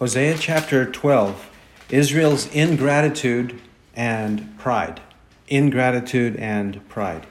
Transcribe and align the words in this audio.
Hosea 0.00 0.36
chapter 0.38 0.84
12 0.84 1.50
Israel's 1.90 2.52
ingratitude 2.52 3.60
and 3.94 4.58
pride. 4.58 5.00
Ingratitude 5.46 6.34
and 6.34 6.86
pride. 6.88 7.28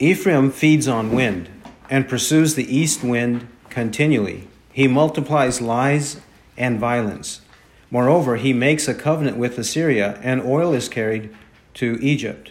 Ephraim 0.00 0.50
feeds 0.50 0.88
on 0.88 1.12
wind 1.12 1.48
and 1.88 2.08
pursues 2.08 2.56
the 2.56 2.76
east 2.76 3.04
wind 3.04 3.46
continually. 3.70 4.48
He 4.72 4.88
multiplies 4.88 5.60
lies 5.60 6.20
and 6.56 6.80
violence. 6.80 7.42
Moreover, 7.92 8.38
he 8.38 8.52
makes 8.52 8.88
a 8.88 8.94
covenant 8.94 9.36
with 9.36 9.56
Assyria, 9.56 10.18
and 10.20 10.42
oil 10.42 10.72
is 10.74 10.88
carried 10.88 11.32
to 11.74 11.96
Egypt. 12.02 12.50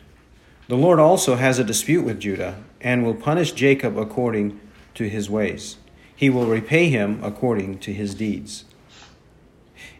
The 0.70 0.78
Lord 0.78 1.00
also 1.00 1.36
has 1.36 1.60
a 1.60 1.66
dispute 1.66 2.06
with 2.06 2.22
Judah, 2.22 2.64
and 2.80 3.04
will 3.04 3.16
punish 3.16 3.52
Jacob 3.52 3.98
according 3.98 4.58
to 4.94 5.10
his 5.10 5.30
ways. 5.30 5.76
He 6.16 6.30
will 6.30 6.46
repay 6.46 6.88
him 6.88 7.22
according 7.22 7.80
to 7.80 7.92
his 7.92 8.16
deeds. 8.16 8.64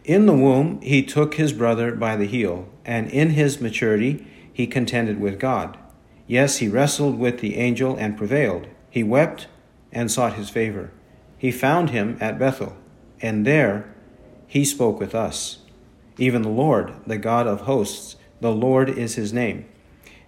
In 0.04 0.26
the 0.26 0.32
womb 0.32 0.80
he 0.80 1.02
took 1.02 1.34
his 1.34 1.52
brother 1.52 1.94
by 1.94 2.16
the 2.16 2.26
heel, 2.26 2.68
and 2.84 3.08
in 3.08 3.30
his 3.30 3.60
maturity 3.60 4.26
he 4.52 4.66
contended 4.66 5.20
with 5.20 5.38
God. 5.38 5.78
Yes, 6.26 6.58
he 6.58 6.68
wrestled 6.68 7.18
with 7.18 7.40
the 7.40 7.56
angel 7.56 7.96
and 7.96 8.16
prevailed. 8.16 8.66
He 8.90 9.02
wept 9.02 9.46
and 9.92 10.10
sought 10.10 10.34
his 10.34 10.50
favor. 10.50 10.90
He 11.38 11.52
found 11.52 11.90
him 11.90 12.16
at 12.20 12.38
Bethel, 12.38 12.76
and 13.20 13.46
there 13.46 13.94
he 14.46 14.64
spoke 14.64 14.98
with 14.98 15.14
us. 15.14 15.58
Even 16.18 16.42
the 16.42 16.48
Lord, 16.48 16.94
the 17.06 17.18
God 17.18 17.46
of 17.46 17.62
hosts, 17.62 18.16
the 18.40 18.52
Lord 18.52 18.88
is 18.88 19.14
his 19.14 19.32
name. 19.32 19.64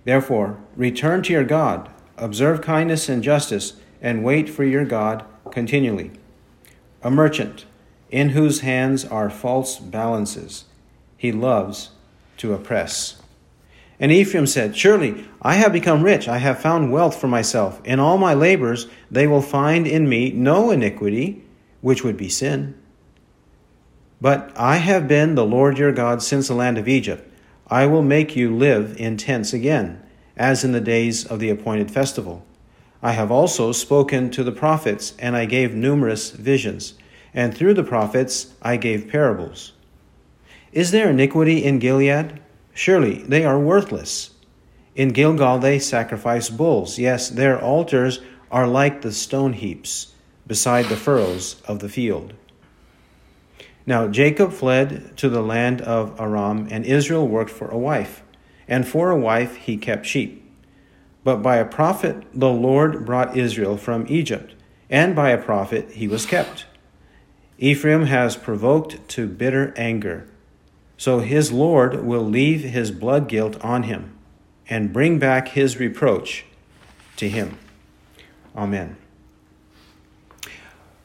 Therefore, 0.04 0.59
return 0.77 1.23
to 1.24 1.32
your 1.32 1.45
God, 1.45 1.91
observe 2.16 2.60
kindness 2.60 3.09
and 3.09 3.23
justice, 3.23 3.74
and 4.01 4.23
wait 4.23 4.48
for 4.48 4.65
your 4.65 4.84
God 4.84 5.24
continually. 5.51 6.12
A 7.02 7.10
merchant, 7.10 7.65
in 8.14 8.28
whose 8.28 8.60
hands 8.60 9.04
are 9.04 9.28
false 9.28 9.80
balances, 9.80 10.66
he 11.16 11.32
loves 11.32 11.90
to 12.37 12.52
oppress. 12.52 13.20
And 13.98 14.12
Ephraim 14.12 14.46
said, 14.46 14.76
Surely 14.76 15.24
I 15.43 15.54
have 15.54 15.73
become 15.73 16.04
rich, 16.04 16.29
I 16.29 16.38
have 16.38 16.60
found 16.60 16.92
wealth 16.92 17.20
for 17.20 17.26
myself. 17.26 17.80
In 17.85 17.98
all 17.98 18.16
my 18.16 18.32
labors 18.32 18.87
they 19.10 19.26
will 19.26 19.42
find 19.42 19.85
in 19.88 20.09
me 20.09 20.30
no 20.30 20.70
iniquity, 20.70 21.42
which 21.80 22.04
would 22.04 22.16
be 22.16 22.29
sin. 22.29 22.79
But 24.20 24.52
I 24.54 24.76
have 24.76 25.09
been 25.09 25.35
the 25.35 25.45
Lord 25.45 25.76
your 25.76 25.90
God 25.90 26.23
since 26.23 26.46
the 26.46 26.54
land 26.54 26.79
of 26.79 26.87
Egypt. 26.87 27.29
I 27.66 27.87
will 27.87 28.02
make 28.02 28.37
you 28.37 28.54
live 28.54 28.96
in 28.96 29.16
tents 29.16 29.52
again, 29.52 30.01
as 30.37 30.62
in 30.62 30.70
the 30.70 30.80
days 30.80 31.24
of 31.24 31.40
the 31.40 31.51
appointed 31.51 31.90
festival. 31.90 32.46
I 33.02 33.10
have 33.10 33.32
also 33.32 33.73
spoken 33.73 34.30
to 34.30 34.45
the 34.45 34.52
prophets, 34.52 35.15
and 35.18 35.35
I 35.35 35.46
gave 35.46 35.74
numerous 35.74 36.30
visions, 36.30 36.95
and 37.35 37.54
through 37.54 37.74
the 37.74 37.82
prophets 37.82 38.54
I 38.63 38.77
gave 38.77 39.09
parables. 39.09 39.73
Is 40.73 40.93
there 40.93 41.10
iniquity 41.10 41.65
in 41.65 41.79
Gilead? 41.79 42.41
Surely 42.73 43.23
they 43.23 43.45
are 43.45 43.59
worthless. 43.59 44.30
In 44.95 45.09
Gilgal 45.09 45.59
they 45.59 45.79
sacrifice 45.79 46.49
bulls. 46.49 46.99
Yes, 46.99 47.29
their 47.29 47.60
altars 47.60 48.21
are 48.51 48.66
like 48.66 49.02
the 49.02 49.13
stone 49.13 49.52
heaps 49.52 50.13
beside 50.46 50.87
the 50.87 50.96
furrows 50.96 51.60
of 51.66 51.80
the 51.80 51.88
field. 51.88 52.35
Now 53.87 54.09
Jacob 54.09 54.52
fled 54.52 55.16
to 55.19 55.29
the 55.29 55.43
land 55.43 55.80
of 55.82 56.19
Aram, 56.21 56.69
and 56.71 56.87
Israel 56.87 57.26
worked 57.26 57.51
for 57.51 57.69
a 57.69 57.79
wife, 57.79 58.23
and 58.69 58.87
for 58.87 59.10
a 59.10 59.19
wife 59.19 59.57
he 59.57 59.76
kept 59.76 60.07
sheep. 60.07 60.41
But 61.23 61.43
by 61.43 61.57
a 61.57 61.65
prophet 61.65 62.24
the 62.32 62.51
Lord 62.51 63.04
brought 63.04 63.37
Israel 63.37 63.76
from 63.76 64.06
Egypt, 64.09 64.54
and 64.88 65.15
by 65.15 65.31
a 65.31 65.43
prophet 65.43 65.93
he 65.93 66.09
was 66.09 66.26
kept. 66.26 66.66
Ephraim 67.59 68.06
has 68.06 68.37
provoked 68.37 69.09
to 69.10 69.27
bitter 69.27 69.72
anger 69.77 70.27
so 70.97 71.21
his 71.21 71.53
Lord 71.53 72.05
will 72.05 72.25
leave 72.25 72.62
his 72.62 72.91
blood 72.91 73.28
guilt 73.28 73.62
on 73.62 73.84
him 73.84 74.16
and 74.69 74.93
bring 74.93 75.19
back 75.19 75.49
his 75.49 75.78
reproach 75.78 76.44
to 77.16 77.28
him. 77.28 77.59
Amen. 78.56 78.97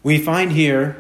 We 0.04 0.18
find 0.18 0.52
here, 0.52 0.96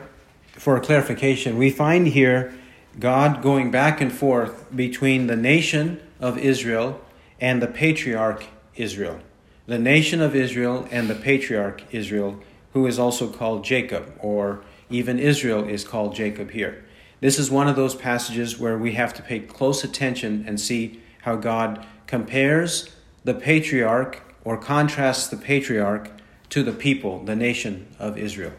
for 0.51 0.79
clarification, 0.79 1.57
we 1.57 1.69
find 1.69 2.07
here 2.07 2.53
God 2.99 3.41
going 3.41 3.71
back 3.71 4.01
and 4.01 4.11
forth 4.11 4.75
between 4.75 5.27
the 5.27 5.37
nation 5.37 6.01
of 6.19 6.37
Israel 6.37 6.99
and 7.39 7.61
the 7.61 7.67
patriarch 7.67 8.45
Israel. 8.75 9.19
The 9.67 9.79
nation 9.79 10.19
of 10.19 10.35
Israel 10.35 10.87
and 10.91 11.09
the 11.09 11.15
patriarch 11.15 11.83
Israel, 11.91 12.39
who 12.73 12.85
is 12.87 12.99
also 12.99 13.29
called 13.31 13.63
Jacob, 13.63 14.13
or 14.19 14.61
even 14.89 15.19
Israel 15.19 15.67
is 15.67 15.83
called 15.83 16.15
Jacob 16.15 16.51
here. 16.51 16.83
This 17.21 17.37
is 17.37 17.51
one 17.51 17.67
of 17.67 17.75
those 17.75 17.95
passages 17.95 18.57
where 18.57 18.77
we 18.77 18.93
have 18.93 19.13
to 19.15 19.21
pay 19.21 19.39
close 19.39 19.83
attention 19.83 20.45
and 20.47 20.59
see 20.59 21.01
how 21.21 21.35
God 21.35 21.85
compares 22.07 22.95
the 23.23 23.33
patriarch 23.33 24.21
or 24.43 24.57
contrasts 24.57 25.27
the 25.27 25.37
patriarch 25.37 26.11
to 26.49 26.63
the 26.63 26.71
people, 26.71 27.23
the 27.23 27.35
nation 27.35 27.87
of 27.99 28.17
Israel. 28.17 28.53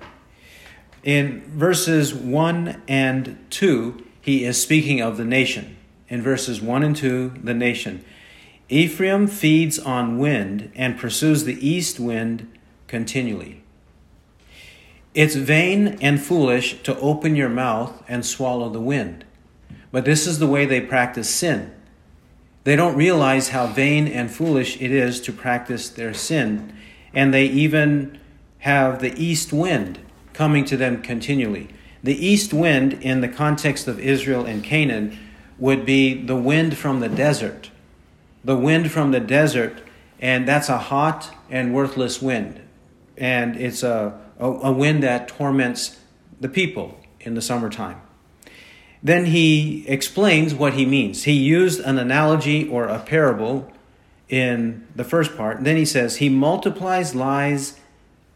In 1.02 1.40
verses 1.46 2.14
1 2.14 2.82
and 2.86 3.38
2, 3.50 4.06
he 4.20 4.44
is 4.44 4.60
speaking 4.60 5.00
of 5.00 5.16
the 5.16 5.24
nation. 5.24 5.76
In 6.08 6.22
verses 6.22 6.60
1 6.60 6.82
and 6.82 6.94
2, 6.94 7.34
the 7.42 7.54
nation. 7.54 8.04
Ephraim 8.68 9.26
feeds 9.26 9.78
on 9.78 10.18
wind 10.18 10.70
and 10.76 10.98
pursues 10.98 11.44
the 11.44 11.66
east 11.66 11.98
wind 11.98 12.46
continually. 12.86 13.59
It's 15.14 15.34
vain 15.34 15.98
and 16.00 16.22
foolish 16.22 16.82
to 16.84 16.98
open 17.00 17.34
your 17.34 17.48
mouth 17.48 18.02
and 18.06 18.24
swallow 18.24 18.68
the 18.68 18.80
wind. 18.80 19.24
But 19.90 20.04
this 20.04 20.26
is 20.26 20.38
the 20.38 20.46
way 20.46 20.66
they 20.66 20.80
practice 20.80 21.28
sin. 21.28 21.74
They 22.62 22.76
don't 22.76 22.96
realize 22.96 23.48
how 23.48 23.66
vain 23.66 24.06
and 24.06 24.30
foolish 24.30 24.80
it 24.80 24.92
is 24.92 25.20
to 25.22 25.32
practice 25.32 25.88
their 25.88 26.14
sin, 26.14 26.72
and 27.12 27.34
they 27.34 27.46
even 27.46 28.20
have 28.58 29.00
the 29.00 29.18
east 29.20 29.52
wind 29.52 29.98
coming 30.32 30.64
to 30.66 30.76
them 30.76 31.02
continually. 31.02 31.68
The 32.02 32.24
east 32.24 32.52
wind, 32.52 32.94
in 33.02 33.20
the 33.20 33.28
context 33.28 33.88
of 33.88 33.98
Israel 33.98 34.44
and 34.44 34.62
Canaan, 34.62 35.18
would 35.58 35.84
be 35.84 36.14
the 36.14 36.36
wind 36.36 36.76
from 36.76 37.00
the 37.00 37.08
desert. 37.08 37.70
The 38.44 38.56
wind 38.56 38.90
from 38.92 39.10
the 39.10 39.20
desert, 39.20 39.82
and 40.20 40.46
that's 40.46 40.68
a 40.68 40.78
hot 40.78 41.34
and 41.50 41.74
worthless 41.74 42.22
wind. 42.22 42.60
And 43.16 43.56
it's 43.56 43.82
a 43.82 44.18
a, 44.40 44.46
a 44.46 44.72
wind 44.72 45.02
that 45.02 45.28
torments 45.28 45.98
the 46.40 46.48
people 46.48 46.98
in 47.20 47.34
the 47.34 47.42
summertime. 47.42 48.00
Then 49.02 49.26
he 49.26 49.86
explains 49.86 50.54
what 50.54 50.74
he 50.74 50.84
means. 50.84 51.24
He 51.24 51.32
used 51.32 51.80
an 51.80 51.98
analogy 51.98 52.68
or 52.68 52.86
a 52.86 52.98
parable 52.98 53.70
in 54.28 54.86
the 54.94 55.04
first 55.04 55.36
part. 55.36 55.64
Then 55.64 55.76
he 55.76 55.84
says, 55.84 56.16
He 56.16 56.28
multiplies 56.28 57.14
lies 57.14 57.78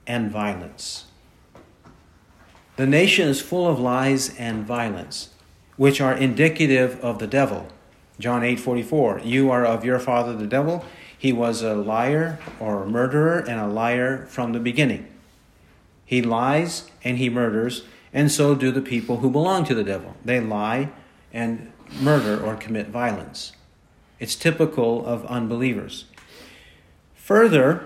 and 0.07 0.31
violence. 0.31 1.05
The 2.77 2.87
nation 2.87 3.29
is 3.29 3.41
full 3.41 3.69
of 3.69 3.79
lies 3.79 4.37
and 4.37 4.67
violence, 4.67 5.31
which 5.77 6.01
are 6.01 6.15
indicative 6.15 6.99
of 7.05 7.19
the 7.19 7.27
devil. 7.27 7.69
John 8.19 8.43
8 8.43 8.59
44, 8.59 9.21
You 9.25 9.51
are 9.51 9.65
of 9.65 9.85
your 9.85 9.99
father 9.99 10.35
the 10.35 10.47
devil. 10.47 10.85
He 11.17 11.33
was 11.33 11.63
a 11.63 11.75
liar 11.75 12.39
or 12.61 12.83
a 12.83 12.87
murderer 12.87 13.39
and 13.39 13.61
a 13.61 13.67
liar 13.67 14.27
from 14.27 14.53
the 14.53 14.61
beginning. 14.61 15.09
He 16.05 16.23
lies 16.23 16.91
and 17.03 17.19
he 17.19 17.29
murders, 17.29 17.85
and 18.13 18.31
so 18.31 18.55
do 18.55 18.71
the 18.71 18.83
people 18.83 19.19
who 19.19 19.31
belong 19.31 19.65
to 19.65 19.75
the 19.75 19.85
devil. 19.85 20.15
They 20.25 20.41
lie 20.41 20.91
and 21.33 21.73
murder 22.01 22.43
or 22.43 22.57
commit 22.57 22.89
violence. 22.89 23.53
It's 24.21 24.37
typical 24.37 25.05
of 25.05 25.27
unbelievers. 25.27 26.05
Further, 27.15 27.85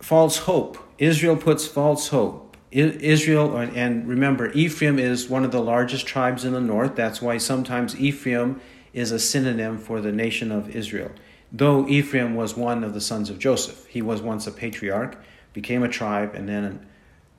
false 0.00 0.38
hope. 0.38 0.78
Israel 0.98 1.36
puts 1.36 1.66
false 1.66 2.08
hope. 2.08 2.56
Israel, 2.72 3.56
uh, 3.56 3.66
and 3.74 4.06
remember, 4.06 4.50
Ephraim 4.52 4.98
is 4.98 5.28
one 5.28 5.44
of 5.44 5.52
the 5.52 5.62
largest 5.62 6.06
tribes 6.06 6.44
in 6.44 6.52
the 6.52 6.60
north. 6.60 6.96
That's 6.96 7.22
why 7.22 7.38
sometimes 7.38 7.98
Ephraim 7.98 8.60
is 8.92 9.12
a 9.12 9.18
synonym 9.18 9.78
for 9.78 10.00
the 10.00 10.12
nation 10.12 10.50
of 10.50 10.74
Israel. 10.74 11.10
Though 11.52 11.86
Ephraim 11.88 12.34
was 12.34 12.56
one 12.56 12.82
of 12.82 12.92
the 12.92 13.00
sons 13.00 13.30
of 13.30 13.38
Joseph, 13.38 13.86
he 13.86 14.02
was 14.02 14.20
once 14.20 14.46
a 14.46 14.52
patriarch, 14.52 15.16
became 15.52 15.82
a 15.82 15.88
tribe, 15.88 16.34
and 16.34 16.48
then 16.48 16.86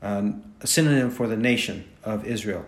um, 0.02 0.44
a 0.62 0.68
synonym 0.68 1.10
for 1.10 1.28
the 1.28 1.38
nation 1.38 1.86
of 2.04 2.26
Israel. 2.26 2.66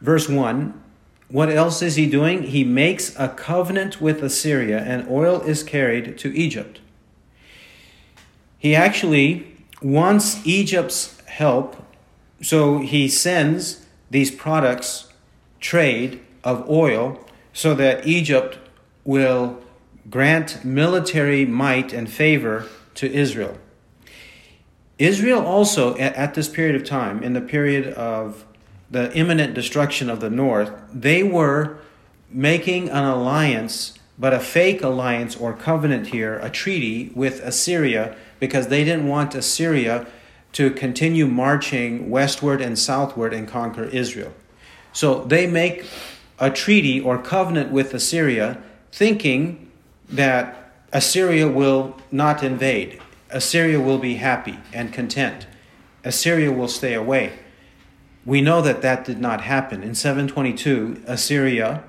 Verse 0.00 0.28
1 0.28 0.80
What 1.28 1.50
else 1.50 1.82
is 1.82 1.96
he 1.96 2.06
doing? 2.06 2.44
He 2.44 2.64
makes 2.64 3.18
a 3.18 3.28
covenant 3.28 4.00
with 4.00 4.22
Assyria, 4.22 4.78
and 4.78 5.08
oil 5.08 5.40
is 5.40 5.62
carried 5.62 6.18
to 6.18 6.36
Egypt. 6.36 6.80
He 8.58 8.74
actually 8.74 9.56
wants 9.80 10.44
Egypt's 10.46 11.20
help, 11.26 11.76
so 12.40 12.78
he 12.78 13.08
sends 13.08 13.86
these 14.10 14.30
products, 14.30 15.12
trade 15.58 16.20
of 16.44 16.68
oil, 16.68 17.18
so 17.52 17.74
that 17.74 18.06
Egypt 18.06 18.58
will 19.04 19.58
grant 20.10 20.64
military 20.64 21.44
might 21.44 21.92
and 21.92 22.10
favor 22.10 22.66
to 22.94 23.10
Israel. 23.10 23.58
Israel 24.98 25.44
also, 25.44 25.96
at, 25.96 26.34
this 26.34 26.48
period 26.48 26.76
of 26.76 26.84
time, 26.84 27.22
in 27.22 27.32
the 27.32 27.40
period 27.40 27.92
of 27.94 28.44
the 28.90 29.12
imminent 29.16 29.54
destruction 29.54 30.10
of 30.10 30.20
the 30.20 30.30
north, 30.30 30.72
they 30.92 31.22
were 31.22 31.78
making 32.30 32.88
an 32.90 33.04
alliance, 33.04 33.98
but 34.18 34.32
a 34.32 34.40
fake 34.40 34.82
alliance 34.82 35.34
or 35.36 35.52
covenant 35.54 36.08
here, 36.08 36.38
a 36.38 36.50
treaty 36.50 37.10
with 37.14 37.40
Assyria, 37.40 38.16
because 38.38 38.68
they 38.68 38.84
didn't 38.84 39.08
want 39.08 39.34
Assyria 39.34 40.06
to 40.52 40.70
continue 40.70 41.26
marching 41.26 42.10
westward 42.10 42.60
and 42.60 42.78
southward 42.78 43.32
and 43.32 43.48
conquer 43.48 43.84
Israel. 43.84 44.32
So 44.92 45.24
they 45.24 45.46
make 45.46 45.86
a 46.38 46.50
treaty 46.50 47.00
or 47.00 47.18
covenant 47.18 47.72
with 47.72 47.94
Assyria, 47.94 48.62
thinking 48.90 49.70
that 50.08 50.72
Assyria 50.92 51.48
will 51.48 51.96
not 52.10 52.42
invade. 52.42 53.00
Assyria 53.32 53.80
will 53.80 53.98
be 53.98 54.14
happy 54.14 54.58
and 54.72 54.92
content. 54.92 55.46
Assyria 56.04 56.52
will 56.52 56.68
stay 56.68 56.94
away. 56.94 57.38
We 58.24 58.40
know 58.40 58.62
that 58.62 58.82
that 58.82 59.04
did 59.04 59.18
not 59.18 59.42
happen. 59.42 59.82
In 59.82 59.94
722, 59.94 61.02
Assyria 61.06 61.84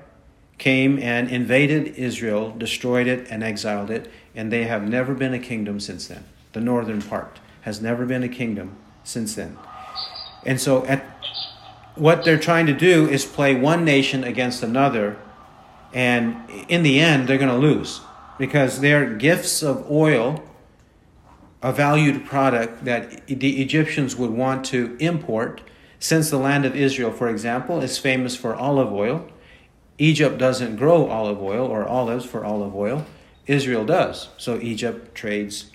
came 0.58 0.98
and 0.98 1.30
invaded 1.30 1.94
Israel, 1.96 2.54
destroyed 2.56 3.06
it, 3.06 3.26
and 3.30 3.42
exiled 3.42 3.90
it, 3.90 4.10
and 4.34 4.52
they 4.52 4.64
have 4.64 4.88
never 4.88 5.14
been 5.14 5.34
a 5.34 5.38
kingdom 5.38 5.80
since 5.80 6.08
then. 6.08 6.24
The 6.52 6.60
northern 6.60 7.02
part 7.02 7.40
has 7.62 7.80
never 7.80 8.06
been 8.06 8.22
a 8.22 8.28
kingdom 8.28 8.76
since 9.02 9.34
then. 9.34 9.56
And 10.44 10.60
so, 10.60 10.84
at, 10.86 11.04
what 11.94 12.24
they're 12.24 12.38
trying 12.38 12.66
to 12.66 12.72
do 12.72 13.08
is 13.08 13.24
play 13.24 13.54
one 13.54 13.84
nation 13.84 14.24
against 14.24 14.62
another, 14.62 15.16
and 15.92 16.36
in 16.68 16.82
the 16.82 17.00
end, 17.00 17.28
they're 17.28 17.38
going 17.38 17.48
to 17.48 17.56
lose 17.56 18.00
because 18.38 18.80
their 18.80 19.14
gifts 19.14 19.62
of 19.62 19.88
oil, 19.90 20.42
a 21.64 21.72
valued 21.72 22.26
product 22.26 22.84
that 22.84 23.26
the 23.26 23.62
Egyptians 23.62 24.14
would 24.16 24.30
want 24.30 24.66
to 24.66 24.94
import, 25.00 25.62
since 25.98 26.28
the 26.28 26.36
land 26.36 26.66
of 26.66 26.76
Israel, 26.76 27.10
for 27.10 27.26
example, 27.26 27.80
is 27.80 27.96
famous 27.96 28.36
for 28.36 28.54
olive 28.54 28.92
oil. 28.92 29.26
Egypt 29.96 30.36
doesn't 30.36 30.76
grow 30.76 31.06
olive 31.08 31.40
oil 31.40 31.66
or 31.66 31.88
olives 31.88 32.26
for 32.26 32.44
olive 32.44 32.74
oil. 32.76 33.06
Israel 33.46 33.86
does. 33.86 34.28
So 34.36 34.60
Egypt 34.60 35.14
trades 35.14 35.70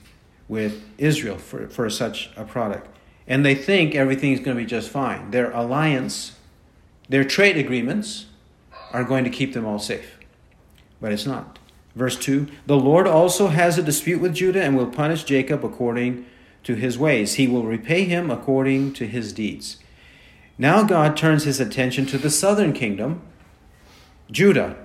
with 0.47 0.83
Israel 0.99 1.39
for, 1.39 1.67
for 1.69 1.89
such 1.89 2.29
a 2.37 2.43
product. 2.43 2.87
And 3.27 3.43
they 3.43 3.55
think 3.55 3.95
everything's 3.95 4.39
going 4.39 4.57
to 4.57 4.63
be 4.63 4.69
just 4.69 4.89
fine. 4.89 5.31
Their 5.31 5.51
alliance, 5.51 6.33
their 7.07 7.23
trade 7.23 7.57
agreements 7.57 8.27
are 8.91 9.03
going 9.03 9.23
to 9.23 9.29
keep 9.31 9.53
them 9.53 9.65
all 9.65 9.79
safe. 9.79 10.19
But 11.01 11.11
it's 11.11 11.25
not. 11.25 11.58
Verse 11.95 12.17
2 12.17 12.47
The 12.65 12.77
Lord 12.77 13.07
also 13.07 13.47
has 13.47 13.77
a 13.77 13.83
dispute 13.83 14.21
with 14.21 14.35
Judah 14.35 14.63
and 14.63 14.77
will 14.77 14.87
punish 14.87 15.23
Jacob 15.23 15.63
according 15.63 16.25
to 16.63 16.75
his 16.75 16.97
ways. 16.97 17.35
He 17.35 17.47
will 17.47 17.63
repay 17.63 18.03
him 18.03 18.29
according 18.29 18.93
to 18.93 19.07
his 19.07 19.33
deeds. 19.33 19.77
Now 20.57 20.83
God 20.83 21.15
turns 21.15 21.45
his 21.45 21.59
attention 21.59 22.05
to 22.07 22.17
the 22.17 22.29
southern 22.29 22.73
kingdom, 22.73 23.21
Judah, 24.29 24.75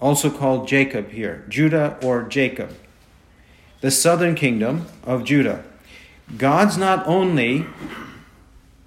also 0.00 0.30
called 0.30 0.68
Jacob 0.68 1.10
here, 1.10 1.44
Judah 1.48 1.96
or 2.02 2.24
Jacob, 2.24 2.74
the 3.80 3.90
southern 3.90 4.34
kingdom 4.34 4.86
of 5.04 5.24
Judah. 5.24 5.64
God's 6.36 6.76
not 6.76 7.06
only 7.06 7.66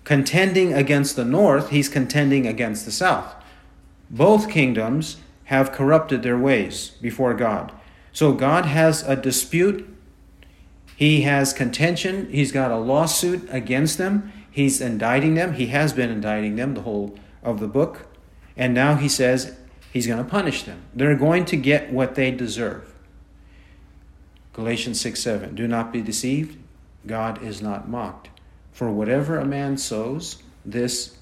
contending 0.04 0.74
against 0.74 1.16
the 1.16 1.26
north, 1.26 1.70
he's 1.70 1.90
contending 1.90 2.46
against 2.46 2.86
the 2.86 2.92
south. 2.92 3.34
Both 4.10 4.50
kingdoms 4.50 5.18
have 5.46 5.72
corrupted 5.72 6.24
their 6.24 6.38
ways 6.38 6.90
before 7.02 7.34
God. 7.34 7.72
So 8.12 8.34
God 8.34 8.66
has 8.66 9.04
a 9.04 9.16
dispute. 9.16 9.88
He 10.96 11.22
has 11.22 11.54
contention. 11.54 12.30
He's 12.32 12.52
got 12.52 12.72
a 12.72 12.78
lawsuit 12.78 13.48
against 13.52 13.98
them. 13.98 14.32
He's 14.50 14.80
indicting 14.80 15.36
them. 15.36 15.54
He 15.54 15.68
has 15.68 15.94
been 15.94 16.10
indicting 16.10 16.56
them 16.56 16.74
the 16.74 16.82
whole 16.82 17.18
of 17.44 17.60
the 17.60 17.68
book. 17.68 18.08
And 18.56 18.74
now 18.74 18.96
he 18.96 19.10
says 19.10 19.56
he's 19.92 20.08
going 20.08 20.24
to 20.24 20.30
punish 20.30 20.64
them. 20.64 20.84
They're 20.94 21.16
going 21.16 21.46
to 21.46 21.58
get 21.58 21.92
what 21.92 22.16
they 22.16 22.32
deserve. 22.32 22.94
Galatians 24.54 25.02
6 25.02 25.20
7. 25.20 25.56
Do 25.56 25.68
not 25.68 25.92
be 25.92 26.02
deceived. 26.02 26.58
God 27.06 27.44
is 27.44 27.62
not 27.62 27.90
mocked. 27.90 28.30
For 28.72 28.90
whatever 28.90 29.38
a 29.38 29.46
man 29.46 29.78
sows, 29.78 30.42
this 30.64 31.18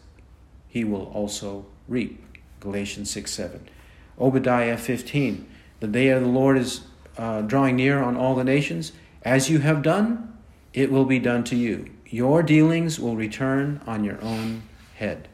he 0.67 0.83
will 0.83 1.05
also 1.13 1.65
reap. 1.87 2.23
Galatians 2.59 3.09
6 3.09 3.31
7. 3.31 3.67
Obadiah 4.19 4.77
15. 4.77 5.49
The 5.79 5.87
day 5.87 6.09
of 6.09 6.21
the 6.21 6.27
Lord 6.27 6.57
is 6.57 6.81
uh, 7.17 7.41
drawing 7.41 7.75
near 7.75 8.01
on 8.01 8.15
all 8.15 8.35
the 8.35 8.43
nations. 8.43 8.91
As 9.23 9.49
you 9.49 9.59
have 9.59 9.81
done, 9.81 10.37
it 10.73 10.91
will 10.91 11.05
be 11.05 11.19
done 11.19 11.43
to 11.45 11.55
you. 11.55 11.89
Your 12.07 12.43
dealings 12.43 12.99
will 12.99 13.15
return 13.15 13.81
on 13.87 14.03
your 14.03 14.21
own 14.21 14.63
head. 14.95 15.27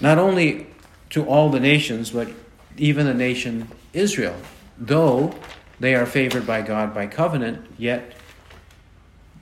Not 0.00 0.18
only 0.18 0.66
to 1.10 1.24
all 1.26 1.50
the 1.50 1.60
nations, 1.60 2.10
but 2.10 2.28
even 2.76 3.06
the 3.06 3.14
nation 3.14 3.68
Israel. 3.92 4.36
Though 4.78 5.34
they 5.78 5.94
are 5.94 6.06
favored 6.06 6.46
by 6.46 6.62
God 6.62 6.94
by 6.94 7.06
covenant, 7.06 7.66
yet 7.76 8.14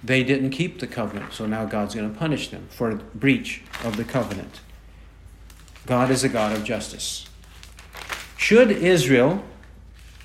they 0.03 0.25
didn't 0.25 0.51
keep 0.51 0.81
the 0.81 0.87
covenant. 0.87 1.33
So 1.33 1.47
now 1.47 1.67
God's 1.67 1.95
going 1.95 2.13
to 2.13 2.19
punish 2.19 2.49
them 2.49 2.67
for 2.71 2.95
breach 3.15 3.63
of 3.85 3.97
the 3.97 4.05
covenant. 4.05 4.61
God 5.87 6.11
is 6.11 6.25
a 6.25 6.29
God 6.29 6.53
of 6.53 6.65
justice. 6.65 7.30
Should 8.41 8.71
Israel 8.71 9.45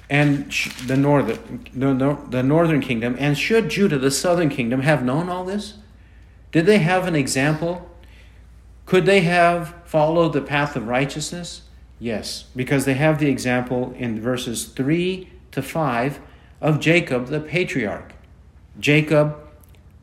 and 0.09 0.49
the 0.87 0.95
northern, 0.95 1.67
the, 1.73 2.17
the 2.29 2.43
northern 2.43 2.79
kingdom 2.79 3.17
and 3.19 3.37
should 3.37 3.67
Judah, 3.67 3.99
the 3.99 4.09
southern 4.09 4.47
kingdom, 4.47 4.79
have 4.79 5.03
known 5.03 5.27
all 5.27 5.43
this? 5.43 5.73
Did 6.53 6.65
they 6.65 6.77
have 6.77 7.07
an 7.09 7.15
example? 7.15 7.89
Could 8.85 9.05
they 9.05 9.19
have 9.19 9.75
followed 9.83 10.31
the 10.31 10.41
path 10.41 10.77
of 10.77 10.87
righteousness? 10.87 11.63
Yes, 11.99 12.45
because 12.55 12.85
they 12.85 12.93
have 12.93 13.19
the 13.19 13.27
example 13.27 13.93
in 13.97 14.21
verses 14.21 14.63
3 14.63 15.29
to 15.51 15.61
5 15.61 16.21
of 16.61 16.79
Jacob, 16.79 17.27
the 17.27 17.41
patriarch. 17.41 18.13
Jacob, 18.79 19.37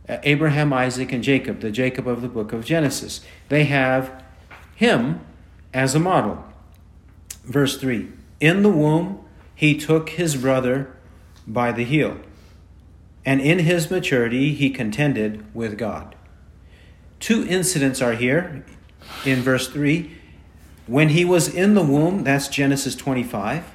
uh, 0.07 0.19
Abraham, 0.23 0.71
Isaac, 0.75 1.13
and 1.13 1.25
Jacob, 1.25 1.61
the 1.61 1.71
Jacob 1.71 2.07
of 2.07 2.21
the 2.21 2.29
book 2.29 2.53
of 2.53 2.67
Genesis. 2.67 3.23
They 3.49 3.65
have 3.65 4.23
him 4.75 5.21
as 5.73 5.95
a 5.95 5.99
model. 5.99 6.52
Verse 7.45 7.77
3 7.79 8.09
In 8.41 8.63
the 8.63 8.71
womb, 8.71 9.25
he 9.55 9.77
took 9.77 10.11
his 10.11 10.37
brother 10.37 10.95
by 11.47 11.73
the 11.73 11.85
heel, 11.85 12.19
and 13.25 13.41
in 13.41 13.61
his 13.61 13.91
maturity, 13.91 14.55
he 14.55 14.71
contended 14.71 15.55
with 15.55 15.79
God. 15.79 16.15
Two 17.21 17.47
incidents 17.47 18.03
are 18.03 18.15
here 18.15 18.65
in 19.25 19.41
verse 19.43 19.69
3. 19.69 20.19
When 20.87 21.11
he 21.11 21.25
was 21.25 21.49
in 21.49 21.75
the 21.75 21.83
womb, 21.83 22.25
that's 22.25 22.49
Genesis 22.49 22.97
25. 22.97 23.71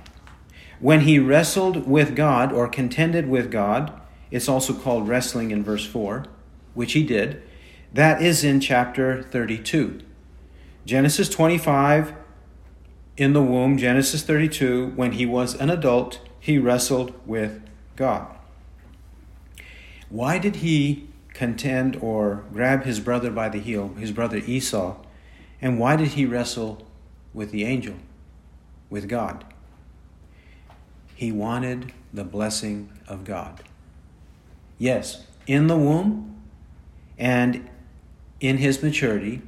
When 0.80 1.02
he 1.02 1.18
wrestled 1.18 1.88
with 1.88 2.16
God 2.16 2.52
or 2.52 2.68
contended 2.68 3.30
with 3.30 3.50
God, 3.50 4.00
it's 4.30 4.50
also 4.50 4.74
called 4.74 5.08
wrestling 5.08 5.52
in 5.52 5.64
verse 5.64 5.86
4, 5.86 6.26
which 6.74 6.94
he 6.94 7.04
did. 7.04 7.42
That 7.94 8.22
is 8.22 8.44
in 8.44 8.60
chapter 8.60 9.24
32. 9.24 10.02
Genesis 10.86 11.30
25, 11.30 12.14
in 13.18 13.34
the 13.34 13.42
womb, 13.42 13.78
Genesis 13.78 14.22
32, 14.22 14.94
when 14.96 15.14
he 15.14 15.26
was 15.26 15.56
an 15.56 15.72
adult, 15.72 16.20
he 16.40 16.60
wrestled 16.60 17.14
with 17.26 17.62
God. 17.96 18.28
Why 20.10 20.38
did 20.38 20.58
he 20.58 21.10
contend 21.34 21.98
or 21.98 22.46
grab 22.54 22.84
his 22.84 23.00
brother 23.00 23.32
by 23.32 23.50
the 23.50 23.60
heel, 23.60 23.90
his 23.96 24.12
brother 24.12 24.38
Esau? 24.38 24.98
And 25.60 25.80
why 25.80 25.96
did 25.96 26.10
he 26.10 26.26
wrestle 26.26 26.88
with 27.34 27.52
the 27.52 27.66
angel, 27.66 27.96
with 28.90 29.10
God? 29.10 29.44
He 31.16 31.32
wanted 31.32 31.94
the 32.14 32.24
blessing 32.24 32.92
of 33.08 33.24
God. 33.24 33.64
Yes, 34.78 35.26
in 35.48 35.66
the 35.66 35.78
womb 35.78 36.40
and 37.18 37.68
in 38.40 38.58
his 38.58 38.84
maturity, 38.84 39.42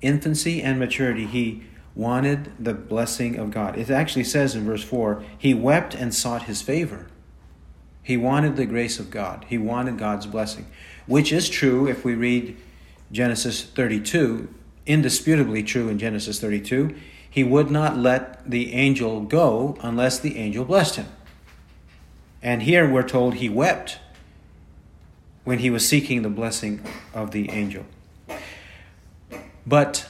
infancy 0.00 0.62
and 0.62 0.78
maturity, 0.78 1.26
he 1.26 1.64
wanted 1.98 2.52
the 2.64 2.72
blessing 2.72 3.36
of 3.36 3.50
God. 3.50 3.76
It 3.76 3.90
actually 3.90 4.24
says 4.24 4.54
in 4.54 4.64
verse 4.64 4.84
4 4.84 5.22
he 5.36 5.52
wept 5.52 5.94
and 5.94 6.14
sought 6.14 6.44
his 6.44 6.62
favor. 6.62 7.08
He 8.02 8.16
wanted 8.16 8.56
the 8.56 8.64
grace 8.64 8.98
of 8.98 9.10
God, 9.10 9.44
he 9.48 9.58
wanted 9.58 9.98
God's 9.98 10.24
blessing, 10.24 10.66
which 11.06 11.30
is 11.30 11.50
true 11.50 11.86
if 11.86 12.04
we 12.04 12.14
read 12.14 12.56
Genesis 13.12 13.62
32, 13.64 14.48
indisputably 14.86 15.62
true 15.62 15.88
in 15.88 15.98
Genesis 15.98 16.40
32. 16.40 16.94
He 17.28 17.44
would 17.44 17.70
not 17.70 17.98
let 17.98 18.48
the 18.48 18.72
angel 18.72 19.20
go 19.20 19.76
unless 19.82 20.18
the 20.18 20.38
angel 20.38 20.64
blessed 20.64 20.96
him. 20.96 21.08
And 22.40 22.62
here 22.62 22.90
we're 22.90 23.06
told 23.06 23.34
he 23.34 23.48
wept 23.50 23.98
when 25.44 25.58
he 25.58 25.68
was 25.68 25.86
seeking 25.86 26.22
the 26.22 26.30
blessing 26.30 26.80
of 27.12 27.32
the 27.32 27.50
angel. 27.50 27.84
But 29.66 30.07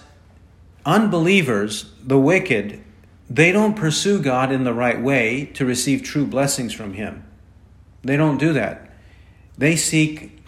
unbelievers, 0.89 1.93
the 2.03 2.19
wicked, 2.19 2.83
they 3.29 3.53
don't 3.53 3.77
pursue 3.77 4.23
God 4.23 4.51
in 4.51 4.65
the 4.65 4.73
right 4.73 5.01
way 5.01 5.45
to 5.53 5.67
receive 5.67 6.03
true 6.03 6.27
blessings 6.27 6.73
from 6.73 6.95
Him. 6.95 7.25
They 8.03 8.17
don't 8.17 8.39
do 8.39 8.55
that. 8.55 8.91
They 9.59 9.77
seek 9.77 10.43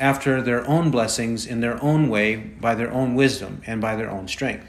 after 0.00 0.40
their 0.40 0.66
own 0.66 0.90
blessings 0.90 1.44
in 1.44 1.60
their 1.60 1.82
own 1.82 2.08
way, 2.08 2.36
by 2.36 2.74
their 2.74 2.90
own 2.90 3.14
wisdom, 3.14 3.60
and 3.66 3.78
by 3.78 3.96
their 3.96 4.10
own 4.10 4.28
strength. 4.28 4.66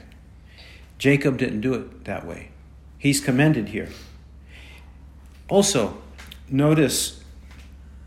Jacob 0.98 1.38
didn't 1.38 1.62
do 1.62 1.72
it 1.72 2.04
that 2.04 2.26
way. 2.26 2.50
He's 2.98 3.20
commended 3.20 3.68
here. 3.68 3.88
Also, 5.48 6.02
notice 6.50 7.24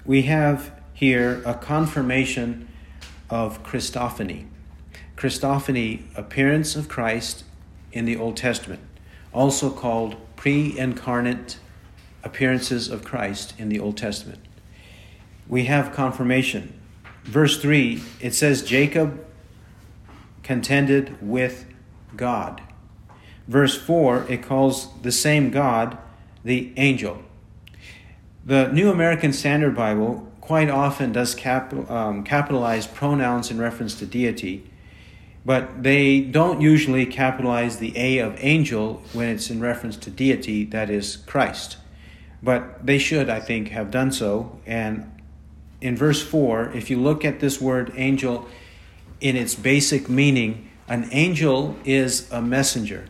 we 0.06 0.24
have 0.24 0.72
here 0.94 1.42
a 1.48 1.56
confirmation 1.56 2.68
of 3.28 3.64
Christophany. 3.64 4.51
Christophany, 5.22 6.02
appearance 6.18 6.76
of 6.76 6.90
Christ 6.90 7.44
in 7.92 8.06
the 8.06 8.18
Old 8.18 8.36
Testament, 8.36 8.82
also 9.32 9.70
called 9.70 10.16
pre 10.36 10.76
incarnate 10.76 11.60
appearances 12.24 12.90
of 12.90 13.04
Christ 13.04 13.54
in 13.60 13.70
the 13.70 13.80
Old 13.80 13.98
Testament. 13.98 14.40
We 15.48 15.66
have 15.66 15.94
confirmation. 15.94 16.74
Verse 17.24 17.62
3, 17.62 18.02
it 18.20 18.34
says 18.34 18.64
Jacob 18.64 19.24
contended 20.42 21.16
with 21.22 21.68
God. 22.16 22.60
Verse 23.48 23.80
4, 23.80 24.26
it 24.28 24.42
calls 24.42 24.88
the 25.04 25.12
same 25.12 25.52
God 25.52 26.00
the 26.44 26.74
angel. 26.78 27.22
The 28.44 28.72
New 28.72 28.90
American 28.90 29.34
Standard 29.34 29.76
Bible 29.76 30.28
quite 30.42 30.72
often 30.72 31.12
does 31.12 31.36
cap, 31.36 31.72
um, 31.92 32.24
capitalize 32.24 32.88
pronouns 32.88 33.52
in 33.52 33.60
reference 33.60 33.94
to 34.00 34.08
deity, 34.08 34.68
but 35.46 35.84
they 35.84 36.22
don't 36.22 36.62
usually 36.62 37.06
capitalize 37.06 37.78
the 37.78 37.94
A 37.98 38.20
of 38.20 38.36
angel 38.40 39.02
when 39.14 39.30
it's 39.30 39.50
in 39.50 39.60
reference 39.60 39.98
to 39.98 40.12
deity, 40.12 40.66
that 40.66 40.90
is 40.90 41.18
Christ. 41.18 41.78
But 42.44 42.86
they 42.86 43.00
should, 43.00 43.30
I 43.30 43.40
think, 43.40 43.70
have 43.70 43.92
done 43.92 44.12
so. 44.12 44.60
And 44.66 45.12
in 45.80 45.98
verse 45.98 46.22
4, 46.22 46.72
if 46.74 46.90
you 46.90 47.00
look 47.00 47.26
at 47.26 47.40
this 47.40 47.60
word 47.60 47.92
angel 47.96 48.48
in 49.20 49.36
its 49.36 49.56
basic 49.56 50.10
meaning, 50.10 50.70
an 50.88 51.08
angel 51.12 51.76
is 51.86 52.32
a 52.32 52.42
messenger. 52.42 53.06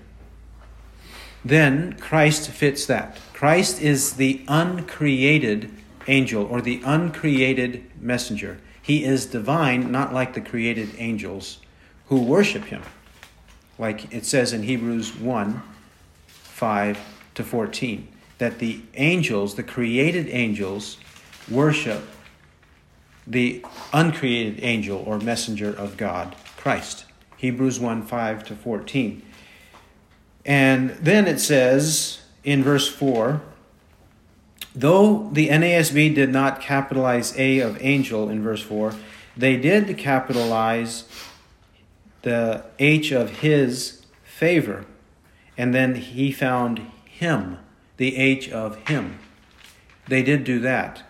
Then 1.44 1.94
Christ 1.94 2.50
fits 2.50 2.86
that. 2.86 3.18
Christ 3.34 3.82
is 3.82 4.14
the 4.14 4.46
uncreated 4.48 5.72
angel 6.08 6.46
or 6.46 6.62
the 6.62 6.82
uncreated 6.86 7.84
messenger. 8.00 8.60
He 8.82 9.04
is 9.04 9.26
divine, 9.26 9.92
not 9.92 10.14
like 10.14 10.34
the 10.34 10.42
created 10.42 10.92
angels 10.98 11.60
who 12.12 12.22
worship 12.22 12.65
him. 12.65 12.82
Like 13.80 14.13
it 14.13 14.25
says 14.25 14.51
in 14.51 14.63
Hebrews 14.63 15.15
1 15.15 15.63
5 16.27 17.00
to 17.36 17.44
14, 17.44 18.08
that 18.38 18.60
the 18.60 18.82
angels, 18.96 19.56
the 19.56 19.63
created 19.63 20.27
angels, 20.27 20.98
worship 21.50 22.03
the 23.25 23.63
uncreated 23.94 24.62
angel 24.62 25.01
or 25.08 25.20
messenger 25.20 25.70
of 25.70 25.96
God, 25.96 26.36
Christ. 26.58 27.06
Hebrews 27.38 27.80
1 27.80 28.06
5 28.06 28.44
to 28.44 28.56
14. 28.58 29.22
And 30.46 30.89
then 30.89 31.27
it 31.27 31.39
says 31.39 32.24
in 32.44 32.62
verse 32.62 32.89
4 32.89 33.41
though 34.75 35.30
the 35.32 35.48
NASB 35.48 36.13
did 36.13 36.30
not 36.30 36.60
capitalize 36.60 37.38
A 37.39 37.60
of 37.60 37.82
angel 37.82 38.30
in 38.30 38.44
verse 38.44 38.62
4, 38.62 38.94
they 39.38 39.56
did 39.56 39.98
capitalize 39.98 41.06
the 42.22 42.63
H 42.80 43.12
of 43.12 43.40
his 43.40 44.06
favor. 44.24 44.86
And 45.58 45.74
then 45.74 45.96
he 45.96 46.32
found 46.32 46.80
him, 47.06 47.58
the 47.98 48.16
H 48.16 48.50
of 48.50 48.78
him. 48.88 49.20
They 50.08 50.24
did 50.24 50.44
do 50.44 50.60
that. 50.60 51.04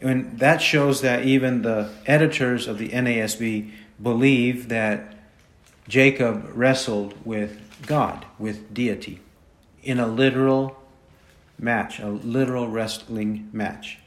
And 0.00 0.38
that 0.38 0.60
shows 0.60 1.00
that 1.00 1.24
even 1.24 1.62
the 1.62 1.90
editors 2.04 2.66
of 2.66 2.78
the 2.78 2.90
NASB 2.90 3.70
believe 4.02 4.68
that 4.68 5.14
Jacob 5.88 6.50
wrestled 6.52 7.14
with 7.24 7.60
God, 7.86 8.26
with 8.38 8.74
deity, 8.74 9.20
in 9.82 9.98
a 9.98 10.06
literal 10.06 10.76
match, 11.58 11.98
a 12.00 12.08
literal 12.08 12.68
wrestling 12.68 13.48
match. 13.52 13.98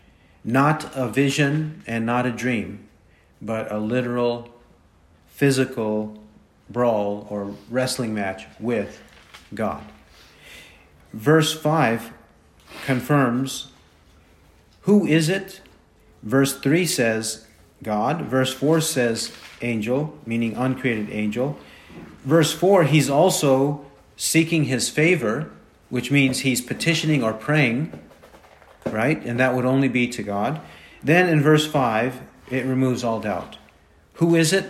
Not 0.44 0.96
a 0.96 1.08
vision 1.08 1.84
and 1.88 2.06
not 2.06 2.26
a 2.26 2.32
dream, 2.32 2.88
but 3.42 3.72
a 3.72 3.80
literal 3.80 4.50
physical 5.28 6.22
brawl 6.70 7.28
or 7.30 7.54
wrestling 7.70 8.14
match 8.14 8.46
with 8.60 9.02
God. 9.54 9.84
Verse 11.14 11.54
5 11.54 12.14
confirms 12.86 13.72
who 14.82 15.06
is 15.06 15.30
it 15.30 15.62
Verse 16.24 16.58
3 16.60 16.86
says 16.86 17.46
God. 17.84 18.24
Verse 18.24 18.54
4 18.54 18.82
says 18.82 19.32
angel, 19.62 20.18
meaning 20.26 20.56
uncreated 20.56 21.10
angel. 21.12 21.58
Verse 22.24 22.52
4, 22.52 22.84
he's 22.84 23.10
also 23.10 23.86
seeking 24.18 24.66
his 24.66 24.90
favor, 24.90 25.50
which 25.90 26.12
means 26.12 26.40
he's 26.40 26.62
petitioning 26.62 27.24
or 27.24 27.34
praying, 27.34 27.98
right? 28.86 29.24
And 29.24 29.40
that 29.40 29.56
would 29.56 29.66
only 29.66 29.88
be 29.88 30.08
to 30.10 30.24
God. 30.24 30.60
Then 31.02 31.30
in 31.30 31.42
verse 31.42 31.66
5, 31.66 32.22
it 32.52 32.66
removes 32.66 33.04
all 33.04 33.22
doubt. 33.22 33.58
Who 34.16 34.36
is 34.36 34.52
it? 34.52 34.70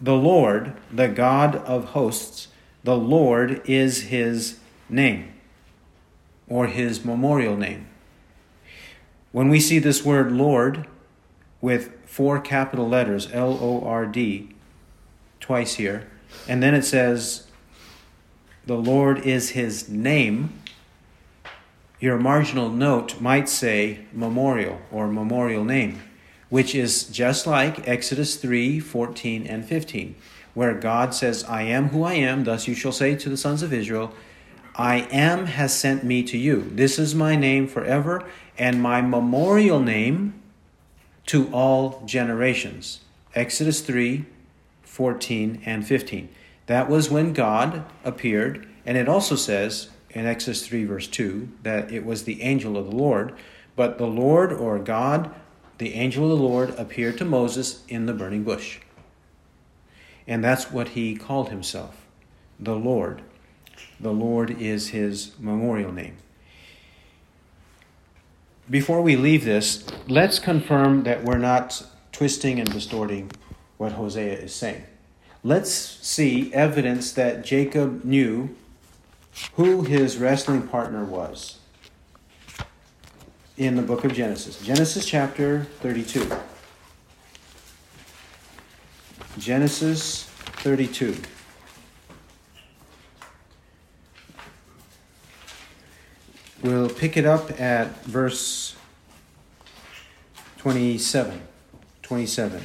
The 0.00 0.14
Lord, 0.14 0.74
the 0.92 1.08
God 1.08 1.56
of 1.56 1.86
hosts. 1.86 2.48
The 2.84 2.96
Lord 2.96 3.62
is 3.64 4.02
his 4.02 4.58
name, 4.88 5.32
or 6.48 6.66
his 6.66 7.04
memorial 7.04 7.56
name. 7.56 7.88
When 9.32 9.48
we 9.48 9.58
see 9.58 9.78
this 9.78 10.04
word 10.04 10.30
Lord 10.30 10.86
with 11.60 11.92
four 12.06 12.40
capital 12.40 12.88
letters, 12.88 13.28
L 13.32 13.58
O 13.60 13.84
R 13.84 14.06
D, 14.06 14.54
twice 15.40 15.74
here, 15.74 16.08
and 16.48 16.62
then 16.62 16.74
it 16.74 16.84
says, 16.84 17.46
the 18.66 18.76
Lord 18.76 19.18
is 19.18 19.50
his 19.50 19.88
name, 19.88 20.60
your 22.00 22.18
marginal 22.18 22.68
note 22.68 23.20
might 23.20 23.48
say 23.48 24.06
memorial 24.12 24.80
or 24.90 25.08
memorial 25.08 25.64
name, 25.64 26.02
which 26.48 26.74
is 26.74 27.04
just 27.04 27.46
like 27.46 27.86
Exodus 27.88 28.36
3 28.36 28.80
14 28.80 29.46
and 29.46 29.64
15, 29.64 30.14
where 30.54 30.74
God 30.74 31.14
says, 31.14 31.44
I 31.44 31.62
am 31.62 31.88
who 31.88 32.02
I 32.04 32.14
am, 32.14 32.44
thus 32.44 32.68
you 32.68 32.74
shall 32.74 32.92
say 32.92 33.14
to 33.16 33.28
the 33.28 33.36
sons 33.36 33.62
of 33.62 33.72
Israel, 33.72 34.12
I 34.74 35.08
am 35.10 35.46
has 35.46 35.78
sent 35.78 36.04
me 36.04 36.22
to 36.24 36.36
you. 36.36 36.70
This 36.70 36.98
is 36.98 37.14
my 37.14 37.34
name 37.34 37.66
forever, 37.66 38.24
and 38.58 38.82
my 38.82 39.00
memorial 39.00 39.80
name 39.80 40.34
to 41.26 41.48
all 41.52 42.02
generations. 42.04 43.00
Exodus 43.34 43.80
3 43.80 44.24
14 44.82 45.62
and 45.66 45.86
15. 45.86 46.28
That 46.66 46.88
was 46.88 47.10
when 47.10 47.34
God 47.34 47.84
appeared, 48.02 48.66
and 48.86 48.96
it 48.96 49.08
also 49.08 49.36
says 49.36 49.90
in 50.10 50.24
Exodus 50.24 50.66
3, 50.66 50.84
verse 50.84 51.06
2, 51.06 51.48
that 51.62 51.92
it 51.92 52.04
was 52.04 52.24
the 52.24 52.40
angel 52.40 52.78
of 52.78 52.86
the 52.86 52.96
Lord. 52.96 53.34
But 53.76 53.98
the 53.98 54.06
Lord 54.06 54.50
or 54.50 54.78
God, 54.78 55.34
the 55.78 55.94
angel 55.94 56.30
of 56.30 56.38
the 56.38 56.44
Lord, 56.44 56.70
appeared 56.78 57.18
to 57.18 57.24
Moses 57.24 57.82
in 57.88 58.06
the 58.06 58.12
burning 58.12 58.44
bush. 58.44 58.78
And 60.26 60.42
that's 60.42 60.70
what 60.70 60.88
he 60.88 61.16
called 61.16 61.50
himself 61.50 62.06
the 62.58 62.74
Lord. 62.74 63.22
The 64.00 64.12
Lord 64.12 64.50
is 64.50 64.88
his 64.88 65.32
memorial 65.38 65.92
name 65.92 66.16
before 68.68 69.00
we 69.00 69.16
leave 69.16 69.44
this, 69.44 69.84
let's 70.08 70.38
confirm 70.38 71.04
that 71.04 71.22
we're 71.22 71.38
not 71.38 71.86
twisting 72.12 72.58
and 72.58 72.70
distorting 72.72 73.30
what 73.76 73.92
Hosea 73.92 74.38
is 74.38 74.54
saying. 74.54 74.82
Let's 75.44 75.70
see 75.70 76.52
evidence 76.52 77.12
that 77.12 77.44
Jacob 77.44 78.04
knew 78.04 78.56
who 79.54 79.82
his 79.82 80.16
wrestling 80.16 80.66
partner 80.66 81.04
was 81.04 81.58
in 83.56 83.76
the 83.76 83.82
book 83.82 84.04
of 84.04 84.12
Genesis. 84.12 84.60
Genesis 84.60 85.06
chapter 85.06 85.64
32. 85.80 86.30
Genesis 89.38 90.24
32. 90.24 91.16
We'll 96.62 96.90
pick 96.90 97.16
it 97.16 97.24
up 97.24 97.58
at 97.60 98.04
verse 98.04 98.76
27. 100.58 101.40
27. 102.02 102.62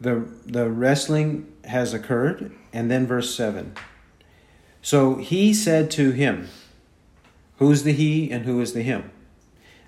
The, 0.00 0.28
the 0.44 0.68
wrestling 0.68 1.52
has 1.64 1.94
occurred, 1.94 2.52
and 2.72 2.90
then 2.90 3.06
verse 3.06 3.34
7. 3.34 3.74
So 4.82 5.16
he 5.16 5.52
said 5.52 5.90
to 5.92 6.10
him, 6.10 6.48
Who's 7.58 7.82
the 7.82 7.92
he 7.92 8.30
and 8.30 8.44
who 8.44 8.60
is 8.60 8.72
the 8.72 8.82
him? 8.82 9.10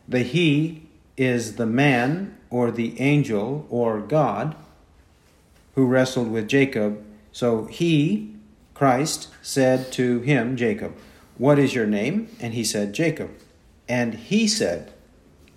The 0.07 0.23
he 0.23 0.83
is 1.17 1.57
the 1.57 1.67
man 1.67 2.39
or 2.51 2.71
the 2.71 2.99
angel 3.01 3.67
or 3.69 4.01
God 4.01 4.55
who 5.75 5.87
wrestled 5.87 6.31
with 6.31 6.49
Jacob. 6.49 7.05
So 7.33 7.67
he 7.67 8.35
Christ 8.79 9.29
said 9.43 9.91
to 9.93 10.21
him, 10.21 10.57
Jacob, 10.57 10.95
What 11.37 11.59
is 11.59 11.75
your 11.75 11.87
name? 11.87 12.29
And 12.41 12.55
he 12.55 12.63
said, 12.63 12.93
Jacob. 12.93 13.31
And 13.89 14.15
he 14.15 14.47
said, 14.47 14.93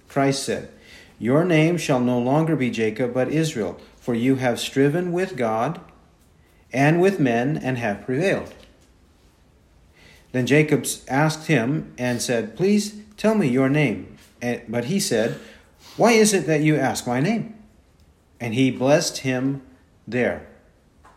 Christ 0.08 0.44
said, 0.44 0.70
Your 1.20 1.46
name 1.46 1.78
shall 1.78 2.00
no 2.00 2.18
longer 2.18 2.56
be 2.56 2.72
Jacob, 2.72 3.14
but 3.14 3.30
Israel, 3.30 3.80
for 3.98 4.16
you 4.16 4.36
have 4.36 4.60
striven 4.60 5.12
with 5.12 5.38
God 5.38 5.80
and 6.74 7.00
with 7.00 7.20
men, 7.20 7.58
and 7.58 7.78
have 7.78 8.06
prevailed. 8.06 8.54
Then 10.32 10.46
Jacob 10.46 10.86
asked 11.08 11.48
him 11.48 11.94
and 11.98 12.22
said, 12.22 12.56
Please 12.56 13.02
tell 13.18 13.36
me 13.36 13.48
your 13.48 13.70
name. 13.70 14.18
But 14.68 14.86
he 14.86 15.00
said, 15.00 15.40
Why 15.98 16.14
is 16.14 16.34
it 16.34 16.48
that 16.48 16.62
you 16.62 16.76
ask 16.76 17.06
my 17.06 17.20
name? 17.20 17.56
And 18.40 18.54
he 18.54 18.72
blessed 18.72 19.20
him 19.20 19.62
there. 20.08 20.48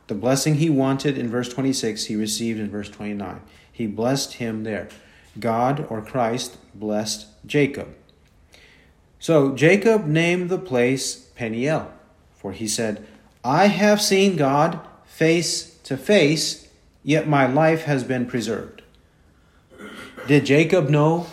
The 0.06 0.14
blessing 0.14 0.56
he 0.56 0.68
wanted 0.68 1.16
in 1.16 1.30
verse 1.30 1.49
26, 1.49 2.06
he 2.06 2.16
received 2.16 2.61
in 2.61 2.71
verse 2.71 2.90
29. 2.90 3.40
He 3.73 3.87
blessed 3.87 4.35
him 4.35 4.64
there. 4.64 4.88
God 5.40 5.87
or 5.88 6.02
Christ 6.02 6.59
blessed 6.75 7.26
Jacob. 7.47 7.94
So 9.18 9.54
Jacob 9.54 10.06
named 10.06 10.50
the 10.50 10.59
place 10.59 11.16
Peniel, 11.35 11.90
for 12.37 12.52
he 12.52 12.68
said, 12.68 13.06
I 13.42 13.68
have 13.68 14.02
seen 14.02 14.37
God 14.37 14.80
face 15.06 15.78
to 15.85 15.97
face, 15.97 16.68
yet 17.02 17.26
my 17.26 17.47
life 17.47 17.85
has 17.85 18.04
been 18.04 18.26
preserved. 18.26 18.83
Did 20.26 20.47
Jacob 20.47 20.88
know 20.88 21.26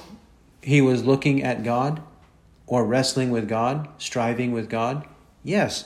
he 0.61 0.81
was 0.81 1.05
looking 1.05 1.41
at 1.41 1.63
God 1.63 2.01
or 2.67 2.85
wrestling 2.85 3.31
with 3.31 3.47
God, 3.47 3.87
striving 3.97 4.51
with 4.51 4.69
God? 4.69 5.07
Yes, 5.43 5.85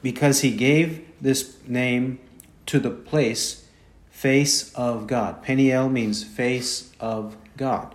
because 0.00 0.40
he 0.40 0.56
gave 0.56 1.06
this 1.20 1.58
name 1.66 2.18
to 2.64 2.78
the 2.78 2.90
place 2.90 3.66
face 4.10 4.72
of 4.72 5.06
God. 5.06 5.42
Peniel 5.42 5.90
means 5.90 6.24
face 6.24 6.90
of 6.98 7.36
God. 7.58 7.94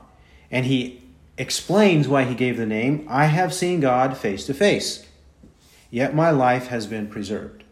And 0.51 0.67
he 0.67 1.01
explains 1.35 2.07
why 2.07 2.23
he 2.23 2.35
gave 2.35 2.55
the 2.55 2.67
name 2.67 3.07
I 3.09 3.25
have 3.25 3.55
seen 3.55 3.79
God 3.79 4.15
face 4.15 4.45
to 4.45 4.53
face, 4.53 5.03
yet 5.89 6.13
my 6.13 6.29
life 6.29 6.67
has 6.67 6.85
been 6.85 7.07
preserved. 7.07 7.63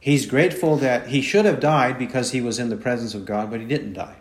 He's 0.00 0.26
grateful 0.26 0.76
that 0.78 1.08
he 1.08 1.22
should 1.22 1.44
have 1.44 1.60
died 1.60 1.98
because 1.98 2.32
he 2.32 2.40
was 2.40 2.58
in 2.58 2.68
the 2.68 2.76
presence 2.76 3.14
of 3.14 3.26
God, 3.26 3.48
but 3.48 3.60
he 3.60 3.66
didn't 3.66 3.92
die. 3.92 4.16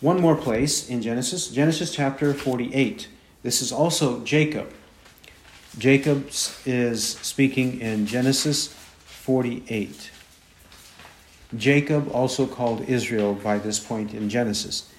One 0.00 0.20
more 0.20 0.36
place 0.36 0.88
in 0.90 1.00
Genesis, 1.00 1.48
Genesis 1.48 1.90
chapter 1.90 2.34
48. 2.34 3.08
This 3.42 3.62
is 3.62 3.72
also 3.72 4.22
Jacob. 4.24 4.70
Jacob 5.78 6.28
is 6.66 7.18
speaking 7.22 7.80
in 7.80 8.06
Genesis 8.06 8.68
48. 9.04 10.10
Jacob, 11.56 12.10
also 12.12 12.46
called 12.46 12.82
Israel 12.88 13.34
by 13.34 13.56
this 13.56 13.78
point 13.78 14.12
in 14.12 14.28
Genesis. 14.28 14.90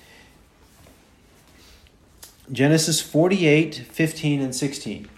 Genesis 2.51 3.00
48, 3.00 3.75
15, 3.75 4.42
and 4.42 4.56
16. 4.56 5.10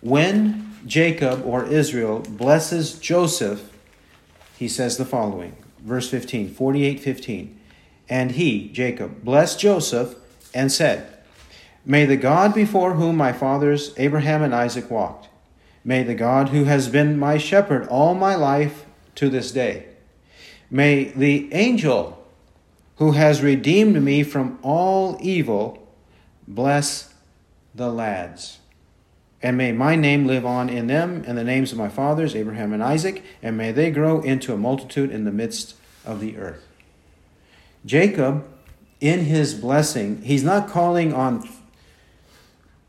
When 0.00 0.74
Jacob 0.84 1.44
or 1.44 1.64
Israel 1.64 2.20
blesses 2.20 2.98
Joseph, 2.98 3.70
he 4.56 4.66
says 4.66 4.96
the 4.96 5.04
following. 5.04 5.54
Verse 5.80 6.08
15, 6.08 6.52
48, 6.54 6.98
15. 6.98 7.60
And 8.12 8.32
he, 8.32 8.68
Jacob, 8.68 9.24
blessed 9.24 9.58
Joseph 9.58 10.16
and 10.52 10.70
said, 10.70 11.16
May 11.86 12.04
the 12.04 12.18
God 12.18 12.52
before 12.52 12.92
whom 12.92 13.16
my 13.16 13.32
fathers 13.32 13.94
Abraham 13.96 14.42
and 14.42 14.54
Isaac 14.54 14.90
walked, 14.90 15.30
may 15.82 16.02
the 16.02 16.14
God 16.14 16.50
who 16.50 16.64
has 16.64 16.90
been 16.90 17.18
my 17.18 17.38
shepherd 17.38 17.88
all 17.88 18.14
my 18.14 18.34
life 18.34 18.84
to 19.14 19.30
this 19.30 19.50
day, 19.50 19.86
may 20.70 21.04
the 21.04 21.50
angel 21.54 22.22
who 22.96 23.12
has 23.12 23.40
redeemed 23.40 24.02
me 24.02 24.22
from 24.22 24.58
all 24.60 25.16
evil 25.22 25.88
bless 26.46 27.14
the 27.74 27.90
lads. 27.90 28.58
And 29.40 29.56
may 29.56 29.72
my 29.72 29.96
name 29.96 30.26
live 30.26 30.44
on 30.44 30.68
in 30.68 30.86
them 30.86 31.24
and 31.26 31.38
the 31.38 31.44
names 31.44 31.72
of 31.72 31.78
my 31.78 31.88
fathers, 31.88 32.36
Abraham 32.36 32.74
and 32.74 32.82
Isaac, 32.82 33.24
and 33.42 33.56
may 33.56 33.72
they 33.72 33.90
grow 33.90 34.20
into 34.20 34.52
a 34.52 34.58
multitude 34.58 35.10
in 35.10 35.24
the 35.24 35.32
midst 35.32 35.76
of 36.04 36.20
the 36.20 36.36
earth. 36.36 36.68
Jacob, 37.84 38.48
in 39.00 39.24
his 39.24 39.54
blessing, 39.54 40.22
he's 40.22 40.44
not 40.44 40.68
calling 40.68 41.12
on 41.12 41.48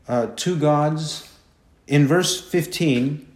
uh, 0.06 0.28
two 0.36 0.56
gods. 0.56 1.32
In 1.86 2.06
verse 2.06 2.40
15, 2.40 3.26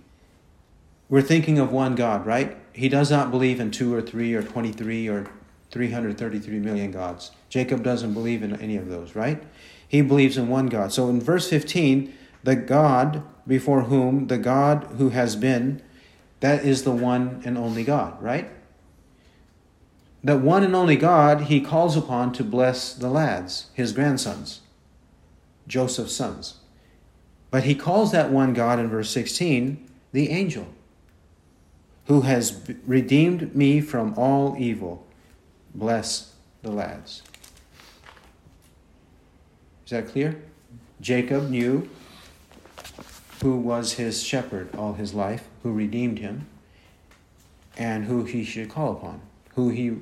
we're 1.09 1.23
thinking 1.23 1.59
of 1.59 1.73
one 1.73 1.95
God, 1.95 2.27
right? 2.27 2.57
He 2.73 2.89
does 2.89 3.11
not 3.11 3.31
believe 3.31 3.59
in 3.61 3.71
two 3.71 3.95
or 3.95 4.01
three 4.01 4.35
or 4.35 4.43
23 4.43 5.09
or 5.09 5.31
333 5.71 6.59
million 6.61 6.91
gods. 6.91 7.33
Jacob 7.49 7.83
doesn't 7.83 8.15
believe 8.15 8.43
in 8.43 8.55
any 8.61 8.77
of 8.77 8.89
those, 8.89 9.15
right? 9.15 9.43
He 9.87 10.03
believes 10.03 10.37
in 10.37 10.49
one 10.49 10.67
God. 10.67 10.93
So 10.93 11.09
in 11.09 11.21
verse 11.21 11.49
15, 11.49 12.15
the 12.45 12.57
God 12.57 13.23
before 13.47 13.83
whom 13.83 14.29
the 14.29 14.39
God 14.39 14.85
who 14.99 15.09
has 15.11 15.35
been, 15.35 15.83
that 16.41 16.65
is 16.65 16.85
the 16.85 16.93
one 16.93 17.43
and 17.45 17.59
only 17.59 17.83
God, 17.83 18.23
right? 18.23 18.51
That 20.23 20.41
one 20.41 20.65
and 20.65 20.75
only 20.75 20.97
God 20.97 21.43
he 21.43 21.61
calls 21.61 21.97
upon 21.97 22.33
to 22.35 22.45
bless 22.45 22.93
the 22.93 23.09
lads, 23.09 23.67
his 23.75 23.93
grandsons, 23.93 24.61
Joseph's 25.67 26.15
sons. 26.15 26.59
But 27.51 27.65
he 27.65 27.75
calls 27.75 28.13
that 28.13 28.31
one 28.31 28.53
God 28.53 28.79
in 28.79 28.89
verse 28.89 29.11
16 29.11 29.89
the 30.13 30.31
angel, 30.31 30.67
who 32.07 32.23
has 32.23 32.69
redeemed 32.87 33.55
me 33.55 33.81
from 33.81 34.15
all 34.17 34.57
evil. 34.59 35.07
Bless 35.75 36.35
the 36.63 36.71
lads. 36.71 37.23
Is 39.85 39.91
that 39.91 40.09
clear? 40.09 40.43
Jacob 41.01 41.49
knew 41.49 41.89
who 43.43 43.57
was 43.57 43.95
his 43.95 44.23
shepherd 44.23 44.75
all 44.77 44.95
his 44.95 45.15
life, 45.15 45.49
who 45.63 45.73
redeemed 45.73 46.19
him, 46.19 46.47
and 47.77 48.05
who 48.05 48.25
he 48.25 48.43
should 48.45 48.69
call 48.69 48.93
upon, 48.93 49.21
who 49.59 49.71
he 49.71 49.93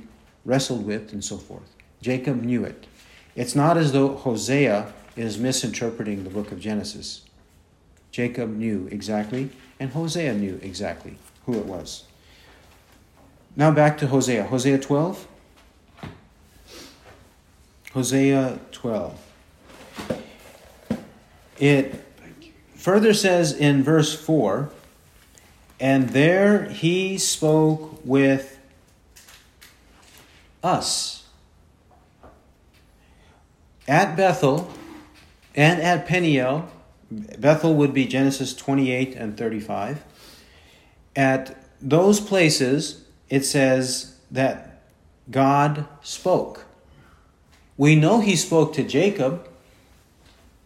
wrestled 0.45 0.85
with, 0.85 1.15
and 1.15 1.25
so 1.25 1.39
forth. 1.39 1.75
Jacob 2.03 2.43
knew 2.43 2.63
it. 2.63 2.87
It's 3.35 3.55
not 3.55 3.79
as 3.79 3.93
though 3.93 4.15
Hosea 4.15 4.93
is 5.17 5.39
misinterpreting 5.39 6.25
the 6.25 6.31
book 6.31 6.53
of 6.53 6.61
Genesis. 6.61 7.23
Jacob 8.11 8.51
knew 8.51 8.87
exactly, 8.93 9.49
and 9.81 9.93
Hosea 9.93 10.35
knew 10.35 10.61
exactly 10.63 11.17
who 11.47 11.55
it 11.55 11.65
was. 11.65 12.05
Now 13.57 13.71
back 13.71 13.97
to 13.99 14.09
Hosea. 14.09 14.45
Hosea 14.45 14.77
12. 14.77 15.27
Hosea 17.95 18.59
12. 18.73 19.19
It 21.59 22.05
further 22.75 23.15
says 23.15 23.55
in 23.55 23.83
verse 23.83 24.15
4 24.15 24.69
And 25.81 26.11
there 26.11 26.69
he 26.69 27.17
spoke 27.17 28.05
with 28.05 28.56
us. 30.67 31.25
At 33.89 34.17
Bethel 34.17 34.71
and 35.55 35.81
at 35.81 36.07
Peniel, 36.07 36.69
Bethel 37.11 37.75
would 37.75 37.95
be 37.95 38.05
Genesis 38.07 38.55
28 38.55 39.15
and 39.15 39.37
35. 39.37 40.05
At 41.15 41.57
those 41.81 42.21
places, 42.21 43.05
it 43.31 43.45
says 43.45 44.17
that 44.31 44.83
God 45.31 45.87
spoke. 46.03 46.65
We 47.77 47.95
know 47.95 48.21
he 48.21 48.35
spoke 48.37 48.73
to 48.75 48.83
Jacob, 48.83 49.49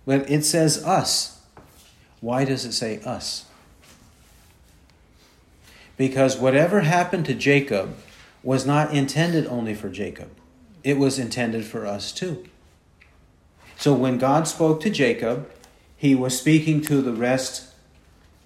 but 0.07 0.31
it 0.31 0.45
says 0.45 0.83
us. 0.85 1.41
Why 2.21 2.45
does 2.45 2.65
it 2.65 2.73
say 2.73 3.01
us? 3.03 3.45
Because 5.97 6.39
whatever 6.39 6.81
happened 6.81 7.27
to 7.27 7.35
Jacob 7.35 7.97
was 8.43 8.67
not 8.67 8.93
intended 8.95 9.47
only 9.47 9.75
for 9.75 9.89
Jacob, 9.89 10.31
it 10.83 10.99
was 10.99 11.19
intended 11.19 11.65
for 11.65 11.87
us 11.87 12.13
too. 12.13 12.45
So 13.77 13.95
when 13.95 14.19
God 14.19 14.47
spoke 14.47 14.81
to 14.83 14.91
Jacob, 14.91 15.51
he 15.97 16.15
was 16.15 16.39
speaking 16.39 16.81
to 16.83 17.03
the 17.03 17.13
rest 17.13 17.75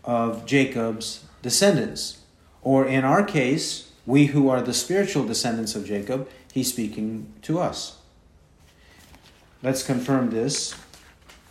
of 0.04 0.46
Jacob's 0.46 1.24
descendants. 1.42 2.18
Or 2.62 2.86
in 2.86 3.04
our 3.04 3.22
case, 3.24 3.90
we 4.06 4.26
who 4.26 4.48
are 4.48 4.62
the 4.62 4.74
spiritual 4.74 5.24
descendants 5.24 5.74
of 5.74 5.86
Jacob, 5.86 6.28
he's 6.52 6.68
speaking 6.68 7.32
to 7.42 7.58
us. 7.58 7.98
Let's 9.62 9.82
confirm 9.82 10.30
this. 10.30 10.74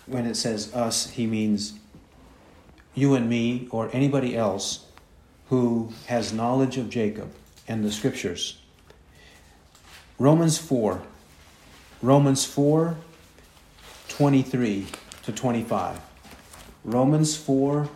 When 0.06 0.25
it 0.25 0.36
says 0.36 0.73
us, 0.73 1.10
he 1.12 1.25
means 1.25 1.73
you 2.93 3.15
and 3.15 3.29
me 3.29 3.67
or 3.71 3.89
anybody 3.93 4.36
else 4.36 4.86
who 5.49 5.93
has 6.08 6.34
knowledge 6.34 6.77
of 6.77 6.89
Jacob 6.89 7.34
and 7.67 7.84
the 7.84 7.91
scriptures. 7.91 8.60
Romans 10.19 10.58
4. 10.58 11.02
Romans 12.02 12.45
4 12.45 12.97
23 14.10 14.88
to 15.23 15.32
25. 15.32 15.99
Romans 16.84 17.36
4 17.38 17.89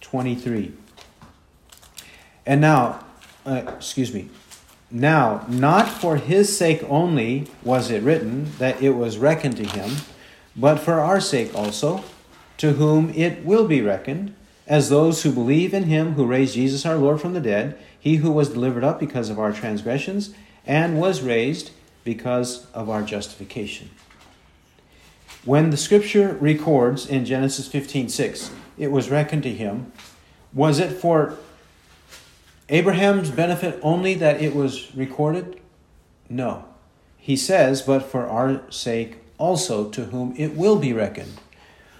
23. 0.00 0.72
And 2.44 2.60
now, 2.60 3.04
uh, 3.46 3.62
excuse 3.76 4.12
me. 4.12 4.28
Now, 4.90 5.46
not 5.48 5.88
for 5.88 6.16
his 6.16 6.54
sake 6.56 6.82
only 6.88 7.46
was 7.62 7.90
it 7.90 8.02
written 8.02 8.52
that 8.58 8.82
it 8.82 8.90
was 8.90 9.16
reckoned 9.16 9.56
to 9.56 9.64
him, 9.64 9.96
but 10.54 10.78
for 10.78 11.00
our 11.00 11.20
sake 11.20 11.54
also, 11.54 12.04
to 12.58 12.72
whom 12.74 13.10
it 13.10 13.44
will 13.44 13.66
be 13.66 13.80
reckoned 13.80 14.34
as 14.66 14.88
those 14.88 15.22
who 15.22 15.32
believe 15.32 15.72
in 15.72 15.84
him 15.84 16.12
who 16.14 16.26
raised 16.26 16.54
Jesus 16.54 16.84
our 16.84 16.96
Lord 16.96 17.20
from 17.20 17.32
the 17.32 17.40
dead, 17.40 17.78
he 18.02 18.16
who 18.16 18.32
was 18.32 18.48
delivered 18.48 18.82
up 18.82 18.98
because 18.98 19.30
of 19.30 19.38
our 19.38 19.52
transgressions 19.52 20.34
and 20.66 21.00
was 21.00 21.22
raised 21.22 21.70
because 22.02 22.66
of 22.74 22.90
our 22.90 23.00
justification. 23.00 23.90
When 25.44 25.70
the 25.70 25.76
scripture 25.76 26.36
records 26.40 27.06
in 27.06 27.24
Genesis 27.24 27.68
15:6, 27.68 28.50
it 28.76 28.90
was 28.90 29.08
reckoned 29.08 29.44
to 29.44 29.52
him, 29.52 29.92
was 30.52 30.80
it 30.80 30.90
for 30.90 31.38
Abraham's 32.68 33.30
benefit 33.30 33.78
only 33.84 34.14
that 34.14 34.42
it 34.42 34.52
was 34.52 34.92
recorded? 34.96 35.60
No. 36.28 36.64
He 37.18 37.36
says, 37.36 37.82
but 37.82 38.02
for 38.02 38.26
our 38.26 38.62
sake 38.68 39.18
also, 39.38 39.88
to 39.90 40.06
whom 40.06 40.34
it 40.36 40.56
will 40.56 40.76
be 40.76 40.92
reckoned. 40.92 41.34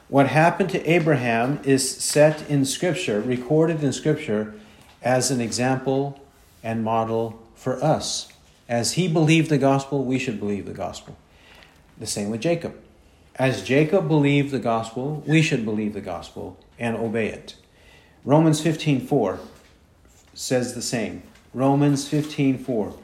What 0.08 0.26
happened 0.26 0.70
to 0.70 0.84
Abraham 0.84 1.60
is 1.62 1.88
set 1.88 2.50
in 2.50 2.64
Scripture, 2.64 3.20
recorded 3.20 3.84
in 3.84 3.92
Scripture, 3.92 4.54
as 5.02 5.30
an 5.30 5.40
example 5.40 6.20
and 6.62 6.84
model 6.84 7.40
for 7.54 7.82
us. 7.82 8.28
As 8.68 8.92
he 8.92 9.08
believed 9.08 9.50
the 9.50 9.58
gospel, 9.58 10.04
we 10.04 10.18
should 10.18 10.38
believe 10.38 10.66
the 10.66 10.72
gospel. 10.72 11.16
The 11.98 12.06
same 12.06 12.30
with 12.30 12.40
Jacob. 12.40 12.74
As 13.36 13.62
Jacob 13.62 14.08
believed 14.08 14.50
the 14.50 14.58
gospel, 14.58 15.22
we 15.26 15.42
should 15.42 15.64
believe 15.64 15.94
the 15.94 16.00
gospel 16.00 16.58
and 16.78 16.96
obey 16.96 17.28
it. 17.28 17.56
Romans 18.24 18.60
15:4 18.60 19.38
says 20.34 20.74
the 20.74 20.82
same. 20.82 21.22
Romans 21.54 22.08
15:4 22.08 22.94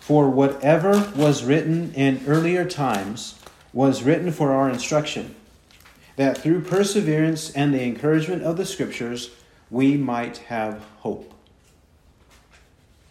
For 0.00 0.28
whatever 0.28 1.10
was 1.14 1.44
written 1.44 1.92
in 1.94 2.20
earlier 2.26 2.64
times 2.64 3.36
was 3.72 4.02
written 4.02 4.32
for 4.32 4.52
our 4.52 4.68
instruction, 4.68 5.34
that 6.16 6.36
through 6.36 6.62
perseverance 6.62 7.50
and 7.50 7.72
the 7.72 7.82
encouragement 7.82 8.42
of 8.42 8.56
the 8.56 8.66
scriptures 8.66 9.30
we 9.72 9.96
might 9.96 10.36
have 10.36 10.84
hope. 10.98 11.32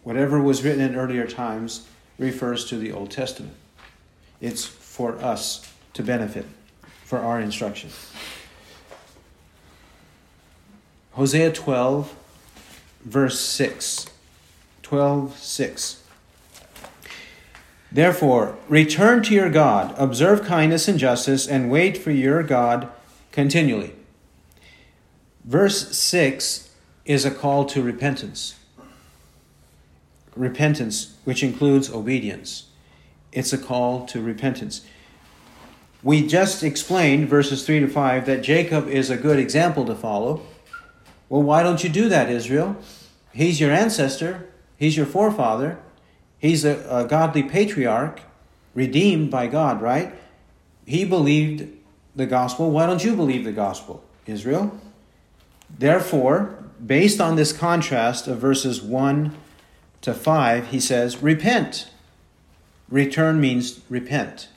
Whatever 0.04 0.40
was 0.40 0.62
written 0.62 0.80
in 0.80 0.94
earlier 0.94 1.26
times 1.26 1.86
refers 2.18 2.64
to 2.66 2.78
the 2.78 2.92
Old 2.92 3.10
Testament. 3.10 3.54
It's 4.40 4.64
for 4.64 5.16
us 5.18 5.68
to 5.94 6.04
benefit, 6.04 6.46
for 7.04 7.18
our 7.18 7.40
instruction. 7.40 7.90
Hosea 11.12 11.52
12, 11.52 12.16
verse 13.04 13.40
6. 13.40 14.06
12, 14.82 15.36
6. 15.36 16.02
Therefore, 17.90 18.56
return 18.68 19.22
to 19.24 19.34
your 19.34 19.50
God, 19.50 19.94
observe 19.98 20.44
kindness 20.44 20.86
and 20.86 20.98
justice, 20.98 21.46
and 21.46 21.70
wait 21.70 21.98
for 21.98 22.12
your 22.12 22.42
God 22.44 22.88
continually. 23.32 23.94
Verse 25.44 25.96
6 25.96 26.70
is 27.04 27.24
a 27.24 27.30
call 27.30 27.64
to 27.66 27.82
repentance. 27.82 28.56
Repentance, 30.36 31.16
which 31.24 31.42
includes 31.42 31.90
obedience. 31.90 32.66
It's 33.32 33.52
a 33.52 33.58
call 33.58 34.06
to 34.06 34.20
repentance. 34.22 34.82
We 36.02 36.26
just 36.26 36.62
explained, 36.62 37.28
verses 37.28 37.64
3 37.64 37.80
to 37.80 37.88
5, 37.88 38.26
that 38.26 38.42
Jacob 38.42 38.88
is 38.88 39.10
a 39.10 39.16
good 39.16 39.38
example 39.38 39.84
to 39.86 39.94
follow. 39.94 40.42
Well, 41.28 41.42
why 41.42 41.62
don't 41.62 41.82
you 41.82 41.90
do 41.90 42.08
that, 42.08 42.28
Israel? 42.28 42.76
He's 43.32 43.60
your 43.60 43.70
ancestor, 43.70 44.48
he's 44.76 44.96
your 44.96 45.06
forefather, 45.06 45.78
he's 46.38 46.64
a, 46.64 46.84
a 46.90 47.04
godly 47.06 47.42
patriarch, 47.42 48.20
redeemed 48.74 49.30
by 49.30 49.46
God, 49.46 49.80
right? 49.80 50.14
He 50.84 51.04
believed 51.04 51.68
the 52.14 52.26
gospel. 52.26 52.70
Why 52.70 52.86
don't 52.86 53.04
you 53.04 53.16
believe 53.16 53.44
the 53.44 53.52
gospel, 53.52 54.04
Israel? 54.26 54.78
Therefore, 55.78 56.58
based 56.84 57.20
on 57.20 57.36
this 57.36 57.52
contrast 57.52 58.28
of 58.28 58.38
verses 58.38 58.82
1 58.82 59.36
to 60.02 60.14
5, 60.14 60.68
he 60.68 60.80
says, 60.80 61.22
Repent. 61.22 61.88
Return 62.88 63.40
means 63.40 63.80
repent. 63.88 64.48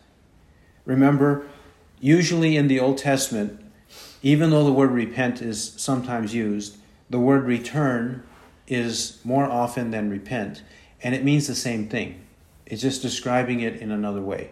Remember, 0.85 1.47
usually 1.99 2.57
in 2.57 2.67
the 2.67 2.79
Old 2.79 2.97
Testament, 2.97 3.61
even 4.21 4.49
though 4.49 4.65
the 4.65 4.73
word 4.73 4.91
repent 4.91 5.41
is 5.41 5.73
sometimes 5.77 6.33
used, 6.33 6.77
the 7.09 7.19
word 7.19 7.43
return 7.45 8.23
is 8.67 9.19
more 9.23 9.45
often 9.45 9.91
than 9.91 10.09
repent, 10.09 10.63
and 11.01 11.13
it 11.13 11.23
means 11.23 11.47
the 11.47 11.55
same 11.55 11.87
thing. 11.87 12.21
It's 12.65 12.81
just 12.81 13.01
describing 13.01 13.59
it 13.59 13.75
in 13.75 13.91
another 13.91 14.21
way. 14.21 14.51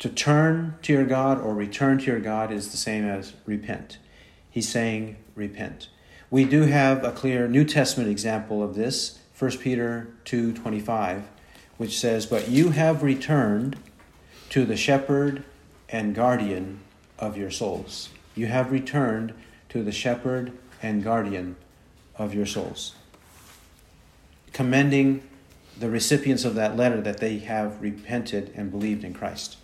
To 0.00 0.08
turn 0.08 0.76
to 0.82 0.92
your 0.92 1.04
God 1.04 1.40
or 1.40 1.54
return 1.54 1.98
to 1.98 2.04
your 2.04 2.20
God 2.20 2.50
is 2.50 2.70
the 2.70 2.76
same 2.76 3.04
as 3.04 3.34
repent. 3.46 3.98
He's 4.54 4.68
saying 4.68 5.16
repent. 5.34 5.88
We 6.30 6.44
do 6.44 6.62
have 6.62 7.02
a 7.02 7.10
clear 7.10 7.48
New 7.48 7.64
Testament 7.64 8.08
example 8.08 8.62
of 8.62 8.76
this, 8.76 9.18
1 9.36 9.58
Peter 9.58 10.14
2:25, 10.24 11.24
which 11.76 11.98
says, 11.98 12.24
"But 12.24 12.48
you 12.48 12.70
have 12.70 13.02
returned 13.02 13.76
to 14.50 14.64
the 14.64 14.76
shepherd 14.76 15.42
and 15.88 16.14
guardian 16.14 16.78
of 17.18 17.36
your 17.36 17.50
souls." 17.50 18.10
You 18.36 18.46
have 18.46 18.70
returned 18.70 19.32
to 19.70 19.82
the 19.82 19.90
shepherd 19.90 20.52
and 20.80 21.02
guardian 21.02 21.56
of 22.16 22.32
your 22.32 22.46
souls. 22.46 22.94
Commending 24.52 25.24
the 25.76 25.90
recipients 25.90 26.44
of 26.44 26.54
that 26.54 26.76
letter 26.76 27.00
that 27.00 27.18
they 27.18 27.38
have 27.38 27.82
repented 27.82 28.52
and 28.54 28.70
believed 28.70 29.02
in 29.02 29.14
Christ. 29.14 29.56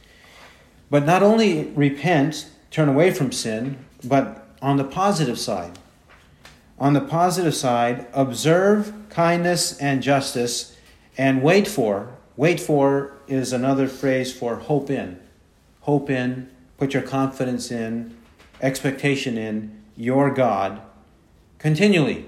But 0.90 1.06
not 1.06 1.22
only 1.22 1.66
repent, 1.76 2.46
turn 2.72 2.88
away 2.88 3.12
from 3.12 3.30
sin, 3.30 3.76
but 4.02 4.48
on 4.62 4.76
the 4.76 4.84
positive 4.84 5.38
side. 5.38 5.78
On 6.78 6.92
the 6.94 7.00
positive 7.00 7.54
side, 7.54 8.06
observe 8.12 8.92
kindness 9.10 9.78
and 9.78 10.02
justice 10.02 10.76
and 11.18 11.42
wait 11.42 11.68
for. 11.68 12.16
Wait 12.36 12.58
for 12.58 13.12
is 13.28 13.52
another 13.52 13.86
phrase 13.86 14.32
for 14.32 14.56
hope 14.56 14.90
in. 14.90 15.20
Hope 15.80 16.08
in, 16.08 16.48
put 16.78 16.94
your 16.94 17.02
confidence 17.02 17.70
in, 17.70 18.16
expectation 18.62 19.36
in 19.36 19.82
your 19.96 20.30
God 20.30 20.80
continually. 21.60 22.26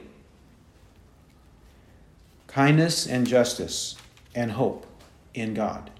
Kindness 2.46 3.06
and 3.06 3.26
justice 3.26 3.96
and 4.34 4.52
hope 4.52 4.86
in 5.34 5.54
God. 5.54 5.90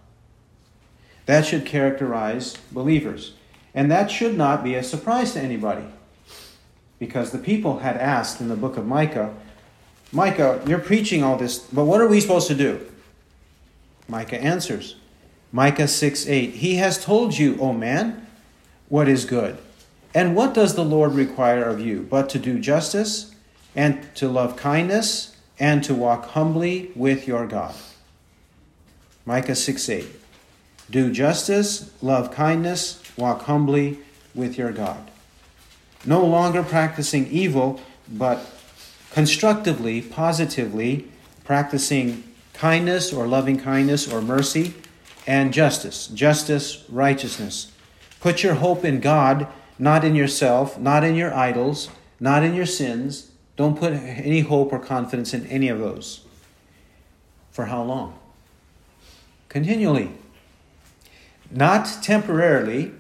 That 1.26 1.46
should 1.46 1.64
characterize 1.64 2.56
believers. 2.70 3.32
And 3.74 3.90
that 3.90 4.10
should 4.10 4.36
not 4.36 4.62
be 4.62 4.74
a 4.74 4.84
surprise 4.84 5.32
to 5.32 5.40
anybody. 5.40 5.86
Because 7.02 7.32
the 7.32 7.38
people 7.38 7.80
had 7.80 7.96
asked 7.96 8.40
in 8.40 8.46
the 8.46 8.54
book 8.54 8.76
of 8.76 8.86
Micah, 8.86 9.34
Micah, 10.12 10.62
you're 10.68 10.78
preaching 10.78 11.24
all 11.24 11.36
this, 11.36 11.58
but 11.58 11.84
what 11.84 12.00
are 12.00 12.06
we 12.06 12.20
supposed 12.20 12.46
to 12.46 12.54
do? 12.54 12.80
Micah 14.06 14.40
answers, 14.40 14.94
Micah 15.50 15.88
6 15.88 16.28
8, 16.28 16.50
He 16.50 16.76
has 16.76 17.04
told 17.04 17.36
you, 17.36 17.58
O 17.58 17.72
man, 17.72 18.24
what 18.88 19.08
is 19.08 19.24
good. 19.24 19.58
And 20.14 20.36
what 20.36 20.54
does 20.54 20.76
the 20.76 20.84
Lord 20.84 21.14
require 21.14 21.64
of 21.64 21.80
you 21.80 22.06
but 22.08 22.28
to 22.28 22.38
do 22.38 22.60
justice 22.60 23.34
and 23.74 24.14
to 24.14 24.28
love 24.28 24.54
kindness 24.54 25.36
and 25.58 25.82
to 25.82 25.96
walk 25.96 26.26
humbly 26.26 26.92
with 26.94 27.26
your 27.26 27.48
God? 27.48 27.74
Micah 29.26 29.56
6 29.56 29.88
8. 29.88 30.06
Do 30.88 31.10
justice, 31.10 31.90
love 32.00 32.30
kindness, 32.30 33.02
walk 33.16 33.42
humbly 33.42 33.98
with 34.36 34.56
your 34.56 34.70
God. 34.70 35.08
No 36.04 36.24
longer 36.24 36.62
practicing 36.62 37.26
evil, 37.28 37.80
but 38.08 38.44
constructively, 39.12 40.02
positively 40.02 41.08
practicing 41.44 42.24
kindness 42.54 43.12
or 43.12 43.26
loving 43.26 43.58
kindness 43.58 44.10
or 44.10 44.20
mercy 44.20 44.74
and 45.26 45.52
justice. 45.52 46.08
Justice, 46.08 46.84
righteousness. 46.88 47.72
Put 48.20 48.42
your 48.42 48.54
hope 48.54 48.84
in 48.84 49.00
God 49.00 49.46
not 49.82 50.04
in 50.04 50.14
yourself, 50.14 50.78
not 50.78 51.02
in 51.02 51.16
your 51.16 51.34
idols, 51.34 51.88
not 52.20 52.44
in 52.44 52.54
your 52.54 52.66
sins. 52.66 53.32
Don't 53.56 53.76
put 53.76 53.92
any 53.92 54.40
hope 54.40 54.72
or 54.72 54.78
confidence 54.78 55.34
in 55.34 55.44
any 55.46 55.66
of 55.66 55.80
those. 55.80 56.24
For 57.50 57.64
how 57.66 57.82
long? 57.82 58.16
Continually. 59.48 60.10
Not 61.50 62.00
temporarily, 62.00 62.92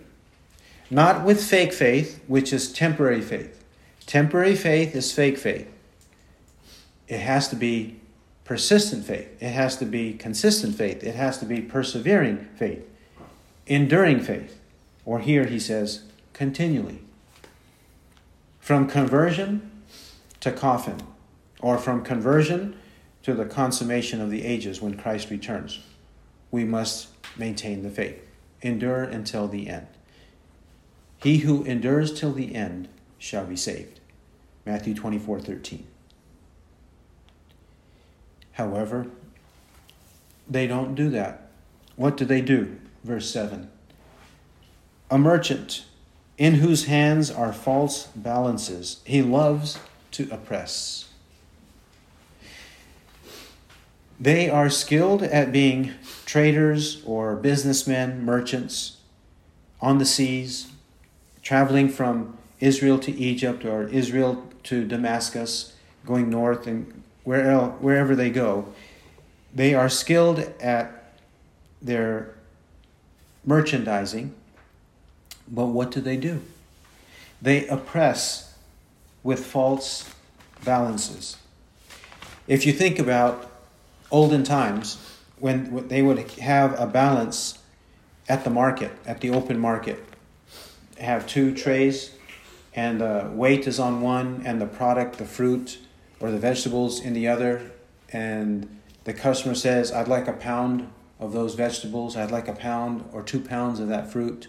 not 0.92 1.24
with 1.24 1.42
fake 1.42 1.72
faith, 1.72 2.22
which 2.26 2.52
is 2.52 2.70
temporary 2.70 3.22
faith. 3.22 3.64
Temporary 4.04 4.54
faith 4.54 4.94
is 4.94 5.10
fake 5.10 5.38
faith. 5.38 5.66
It 7.08 7.20
has 7.20 7.48
to 7.48 7.56
be 7.56 7.98
persistent 8.44 9.06
faith. 9.06 9.42
It 9.42 9.52
has 9.52 9.76
to 9.78 9.86
be 9.86 10.12
consistent 10.12 10.74
faith. 10.74 11.02
It 11.02 11.14
has 11.14 11.38
to 11.38 11.46
be 11.46 11.62
persevering 11.62 12.46
faith, 12.56 12.86
enduring 13.66 14.20
faith. 14.20 14.60
Or 15.06 15.20
here 15.20 15.46
he 15.46 15.58
says, 15.58 16.02
continually. 16.34 17.00
From 18.60 18.86
conversion 18.86 19.70
to 20.40 20.52
coffin, 20.52 21.00
or 21.60 21.78
from 21.78 22.04
conversion 22.04 22.76
to 23.22 23.32
the 23.32 23.46
consummation 23.46 24.20
of 24.20 24.30
the 24.30 24.44
ages 24.44 24.82
when 24.82 24.98
Christ 24.98 25.30
returns, 25.30 25.80
we 26.50 26.64
must 26.64 27.08
maintain 27.38 27.82
the 27.82 27.90
faith, 27.90 28.22
endure 28.60 29.04
until 29.04 29.48
the 29.48 29.70
end. 29.70 29.86
He 31.22 31.38
who 31.38 31.62
endures 31.64 32.12
till 32.12 32.32
the 32.32 32.54
end 32.54 32.88
shall 33.16 33.44
be 33.44 33.54
saved. 33.54 34.00
Matthew 34.66 34.92
24 34.94 35.40
13. 35.40 35.86
However, 38.52 39.06
they 40.48 40.66
don't 40.66 40.94
do 40.94 41.08
that. 41.10 41.48
What 41.94 42.16
do 42.16 42.24
they 42.24 42.40
do? 42.40 42.76
Verse 43.04 43.30
7 43.30 43.70
A 45.10 45.18
merchant 45.18 45.84
in 46.38 46.54
whose 46.54 46.86
hands 46.86 47.30
are 47.30 47.52
false 47.52 48.08
balances, 48.16 49.00
he 49.04 49.22
loves 49.22 49.78
to 50.10 50.28
oppress. 50.32 51.08
They 54.18 54.50
are 54.50 54.68
skilled 54.68 55.22
at 55.22 55.52
being 55.52 55.92
traders 56.26 57.00
or 57.04 57.36
businessmen, 57.36 58.24
merchants 58.24 58.96
on 59.80 59.98
the 59.98 60.04
seas, 60.04 60.71
traveling 61.42 61.88
from 61.88 62.36
Israel 62.60 62.98
to 63.00 63.12
Egypt 63.12 63.64
or 63.64 63.88
Israel 63.88 64.46
to 64.64 64.84
Damascus, 64.86 65.74
going 66.06 66.30
north 66.30 66.66
and 66.66 67.02
wherever 67.24 68.14
they 68.16 68.30
go. 68.30 68.72
They 69.54 69.74
are 69.74 69.88
skilled 69.88 70.38
at 70.60 71.18
their 71.80 72.34
merchandising, 73.44 74.34
but 75.48 75.66
what 75.66 75.90
do 75.90 76.00
they 76.00 76.16
do? 76.16 76.40
They 77.40 77.66
oppress 77.66 78.54
with 79.22 79.44
false 79.44 80.08
balances. 80.64 81.36
If 82.46 82.66
you 82.66 82.72
think 82.72 82.98
about 82.98 83.50
olden 84.10 84.44
times, 84.44 84.98
when 85.38 85.88
they 85.88 86.02
would 86.02 86.18
have 86.32 86.78
a 86.78 86.86
balance 86.86 87.58
at 88.28 88.44
the 88.44 88.50
market, 88.50 88.92
at 89.06 89.20
the 89.20 89.30
open 89.30 89.58
market, 89.58 90.04
have 91.02 91.26
two 91.26 91.54
trays, 91.54 92.12
and 92.74 93.00
the 93.00 93.30
weight 93.32 93.66
is 93.66 93.78
on 93.78 94.00
one, 94.00 94.42
and 94.44 94.60
the 94.60 94.66
product, 94.66 95.18
the 95.18 95.26
fruit 95.26 95.78
or 96.20 96.30
the 96.30 96.38
vegetables 96.38 97.00
in 97.00 97.12
the 97.12 97.28
other, 97.28 97.70
and 98.10 98.80
the 99.04 99.12
customer 99.12 99.54
says, 99.54 99.92
I'd 99.92 100.08
like 100.08 100.28
a 100.28 100.32
pound 100.32 100.88
of 101.18 101.32
those 101.32 101.54
vegetables, 101.54 102.16
I'd 102.16 102.30
like 102.30 102.48
a 102.48 102.52
pound 102.52 103.08
or 103.12 103.22
two 103.22 103.40
pounds 103.40 103.80
of 103.80 103.88
that 103.88 104.10
fruit. 104.10 104.48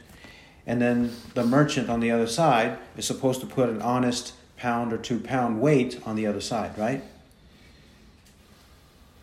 And 0.65 0.81
then 0.81 1.13
the 1.33 1.43
merchant 1.43 1.89
on 1.89 1.99
the 1.99 2.11
other 2.11 2.27
side 2.27 2.77
is 2.95 3.05
supposed 3.05 3.41
to 3.41 3.47
put 3.47 3.69
an 3.69 3.81
honest 3.81 4.33
pound 4.57 4.93
or 4.93 4.97
two 4.97 5.19
pound 5.19 5.59
weight 5.59 5.99
on 6.05 6.15
the 6.15 6.25
other 6.25 6.39
side, 6.39 6.77
right? 6.77 7.03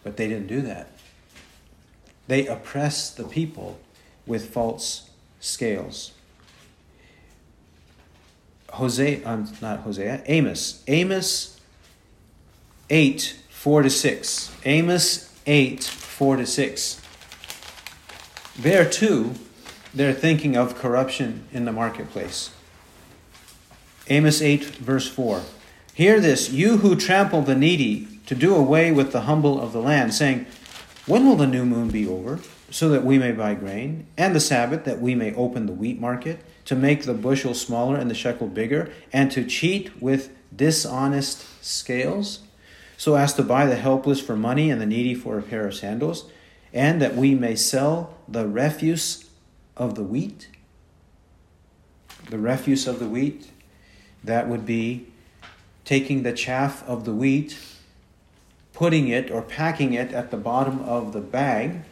But 0.03 0.17
they 0.17 0.29
didn't 0.29 0.49
do 0.49 0.61
that. 0.63 0.91
They 2.27 2.47
oppressed 2.47 3.17
the 3.17 3.25
people 3.25 3.81
with 4.27 4.53
false 4.53 5.11
scales. 5.41 6.13
Hosea, 8.73 9.27
um, 9.27 9.53
not 9.61 9.81
Hosea, 9.81 10.23
Amos. 10.27 10.83
Amos 10.87 11.61
8, 12.89 13.37
4 13.51 13.83
to 13.83 13.91
6. 13.91 14.57
Amos 14.65 15.33
8, 15.47 15.85
4 15.85 16.37
to 16.37 16.47
6. 16.47 17.01
There 18.59 18.89
too, 18.89 19.35
they're 19.95 20.13
thinking 20.13 20.57
of 20.57 20.79
corruption 20.79 21.47
in 21.53 21.65
the 21.65 21.73
marketplace. 21.73 22.51
Amos 24.09 24.43
8, 24.43 24.65
verse 24.65 25.09
4. 25.09 25.43
Hear 25.95 26.21
this, 26.21 26.51
you 26.51 26.79
who 26.79 26.97
trample 26.97 27.43
the 27.43 27.55
needy, 27.55 28.09
to 28.27 28.35
do 28.35 28.55
away 28.55 28.93
with 28.93 29.13
the 29.13 29.23
humble 29.23 29.61
of 29.61 29.73
the 29.73 29.81
land, 29.81 30.15
saying, 30.15 30.47
When 31.07 31.27
will 31.27 31.37
the 31.37 31.47
new 31.47 31.65
moon 31.65 31.89
be 31.89 32.07
over, 32.07 32.41
so 32.71 32.89
that 32.91 33.05
we 33.05 33.19
may 33.19 33.33
buy 33.33 33.55
grain, 33.55 34.07
and 34.17 34.35
the 34.35 34.41
Sabbath, 34.41 34.85
that 34.85 35.01
we 35.01 35.15
may 35.15 35.35
open 35.35 35.67
the 35.67 35.73
wheat 35.73 35.99
market, 35.99 36.45
to 36.67 36.77
make 36.77 37.03
the 37.03 37.15
bushel 37.15 37.55
smaller 37.55 37.97
and 37.97 38.11
the 38.11 38.15
shekel 38.15 38.47
bigger, 38.47 38.93
and 39.13 39.31
to 39.33 39.45
cheat 39.45 40.01
with 40.01 40.31
dishonest 40.55 41.65
scales, 41.65 42.41
so 42.97 43.17
as 43.17 43.33
to 43.35 43.43
buy 43.43 43.67
the 43.67 43.77
helpless 43.77 44.21
for 44.21 44.37
money 44.37 44.71
and 44.71 44.81
the 44.81 44.87
needy 44.87 45.15
for 45.15 45.39
a 45.39 45.43
pair 45.43 45.67
of 45.67 45.75
sandals, 45.75 46.31
and 46.73 47.01
that 47.01 47.17
we 47.17 47.35
may 47.35 47.57
sell 47.57 48.19
the 48.29 48.47
refuse 48.47 49.25
of 49.77 49.95
the 49.95 50.05
wheat? 50.05 50.49
The 52.29 52.39
refuse 52.39 52.87
of 52.87 52.99
the 52.99 53.09
wheat, 53.09 53.51
that 54.23 54.49
would 54.49 54.67
be 54.67 55.09
taking 55.85 56.23
the 56.23 56.33
chaff 56.33 56.87
of 56.87 57.05
the 57.05 57.15
wheat 57.15 57.59
putting 58.81 59.09
it 59.09 59.31
or 59.31 59.43
packing 59.43 59.93
it 59.93 60.11
at 60.11 60.31
the 60.31 60.37
bottom 60.39 60.81
of 60.81 61.13
the 61.13 61.21
bag, 61.21 61.83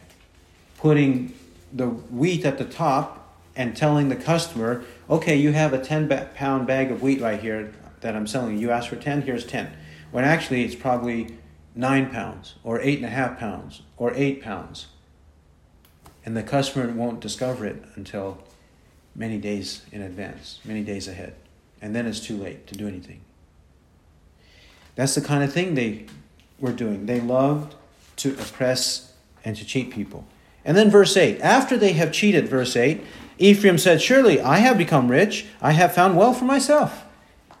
putting 0.79 1.31
the 1.71 1.85
wheat 1.85 2.43
at 2.43 2.57
the 2.57 2.65
top, 2.65 3.31
and 3.55 3.77
telling 3.77 4.09
the 4.09 4.15
customer, 4.15 4.83
okay, 5.07 5.35
you 5.35 5.51
have 5.51 5.71
a 5.71 5.77
10 5.77 6.09
pound 6.33 6.65
bag 6.65 6.89
of 6.89 7.03
wheat 7.03 7.21
right 7.21 7.39
here 7.39 7.71
that 8.01 8.15
I'm 8.15 8.25
selling 8.25 8.55
you. 8.55 8.61
You 8.61 8.71
asked 8.71 8.89
for 8.89 8.95
10, 8.95 9.21
here's 9.21 9.45
10. 9.45 9.71
When 10.09 10.23
actually 10.23 10.63
it's 10.63 10.73
probably 10.73 11.37
9 11.75 12.09
pounds, 12.09 12.55
or 12.63 12.79
8.5 12.79 13.37
pounds, 13.37 13.83
or 13.95 14.11
8 14.15 14.41
pounds. 14.41 14.87
And 16.25 16.35
the 16.35 16.41
customer 16.41 16.91
won't 16.91 17.19
discover 17.19 17.67
it 17.67 17.83
until 17.93 18.39
many 19.13 19.37
days 19.37 19.85
in 19.91 20.01
advance, 20.01 20.59
many 20.65 20.81
days 20.81 21.07
ahead. 21.07 21.35
And 21.83 21.95
then 21.95 22.07
it's 22.07 22.19
too 22.19 22.35
late 22.35 22.65
to 22.65 22.75
do 22.75 22.87
anything. 22.87 23.21
That's 24.95 25.13
the 25.13 25.21
kind 25.21 25.43
of 25.43 25.53
thing 25.53 25.75
they 25.75 26.07
were 26.59 26.71
doing. 26.71 27.05
They 27.05 27.21
loved 27.21 27.75
to 28.17 28.33
oppress 28.33 29.13
and 29.45 29.55
to 29.55 29.65
cheat 29.65 29.91
people. 29.91 30.25
And 30.65 30.75
then 30.75 30.89
verse 30.89 31.15
8 31.15 31.39
after 31.41 31.77
they 31.77 31.93
have 31.93 32.11
cheated, 32.11 32.47
verse 32.47 32.75
8, 32.75 33.01
Ephraim 33.37 33.77
said, 33.77 34.01
Surely 34.01 34.41
I 34.41 34.57
have 34.57 34.77
become 34.77 35.09
rich, 35.09 35.45
I 35.61 35.71
have 35.71 35.93
found 35.93 36.17
wealth 36.17 36.39
for 36.39 36.45
myself. 36.45 37.05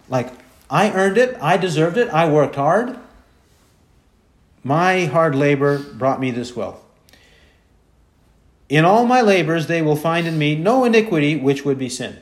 Like, 0.09 0.33
I 0.69 0.91
earned 0.91 1.17
it, 1.17 1.37
I 1.41 1.57
deserved 1.57 1.97
it, 1.97 2.09
I 2.09 2.29
worked 2.29 2.55
hard. 2.55 2.97
My 4.63 5.05
hard 5.05 5.35
labor 5.35 5.79
brought 5.79 6.19
me 6.19 6.31
this 6.31 6.55
wealth. 6.55 6.83
In 8.67 8.85
all 8.85 9.05
my 9.05 9.21
labors, 9.21 9.67
they 9.67 9.81
will 9.81 9.95
find 9.95 10.27
in 10.27 10.37
me 10.37 10.55
no 10.55 10.83
iniquity 10.83 11.35
which 11.35 11.65
would 11.65 11.79
be 11.79 11.89
sin. 11.89 12.19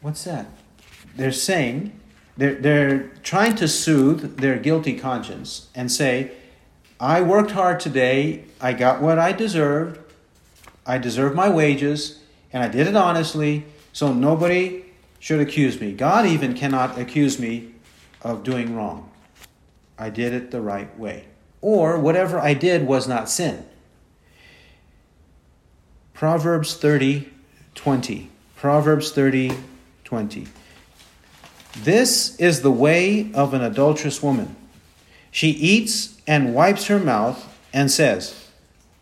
What's 0.00 0.24
that? 0.24 0.46
They're 1.14 1.32
saying 1.32 1.99
they're, 2.40 2.54
they're 2.54 2.98
trying 3.22 3.54
to 3.56 3.68
soothe 3.68 4.38
their 4.38 4.58
guilty 4.58 4.98
conscience 4.98 5.68
and 5.74 5.92
say, 5.92 6.32
I 6.98 7.20
worked 7.20 7.50
hard 7.50 7.80
today, 7.80 8.46
I 8.58 8.72
got 8.72 9.02
what 9.02 9.18
I 9.18 9.32
deserved, 9.32 10.00
I 10.86 10.96
deserve 10.96 11.34
my 11.34 11.50
wages, 11.50 12.20
and 12.50 12.62
I 12.62 12.68
did 12.68 12.86
it 12.86 12.96
honestly, 12.96 13.66
so 13.92 14.14
nobody 14.14 14.86
should 15.18 15.40
accuse 15.40 15.78
me. 15.82 15.92
God 15.92 16.24
even 16.24 16.54
cannot 16.54 16.98
accuse 16.98 17.38
me 17.38 17.74
of 18.22 18.42
doing 18.42 18.74
wrong. 18.74 19.10
I 19.98 20.08
did 20.08 20.32
it 20.32 20.50
the 20.50 20.62
right 20.62 20.98
way. 20.98 21.26
Or 21.60 21.98
whatever 21.98 22.40
I 22.40 22.54
did 22.54 22.86
was 22.86 23.06
not 23.06 23.28
sin. 23.28 23.66
Proverbs 26.14 26.74
30 26.74 27.30
20. 27.74 28.30
Proverbs 28.56 29.12
30 29.12 29.52
20. 30.04 30.46
This 31.76 32.36
is 32.36 32.62
the 32.62 32.70
way 32.70 33.30
of 33.32 33.54
an 33.54 33.62
adulterous 33.62 34.22
woman. 34.22 34.56
She 35.30 35.50
eats 35.50 36.20
and 36.26 36.54
wipes 36.54 36.86
her 36.86 36.98
mouth 36.98 37.56
and 37.72 37.90
says, 37.90 38.48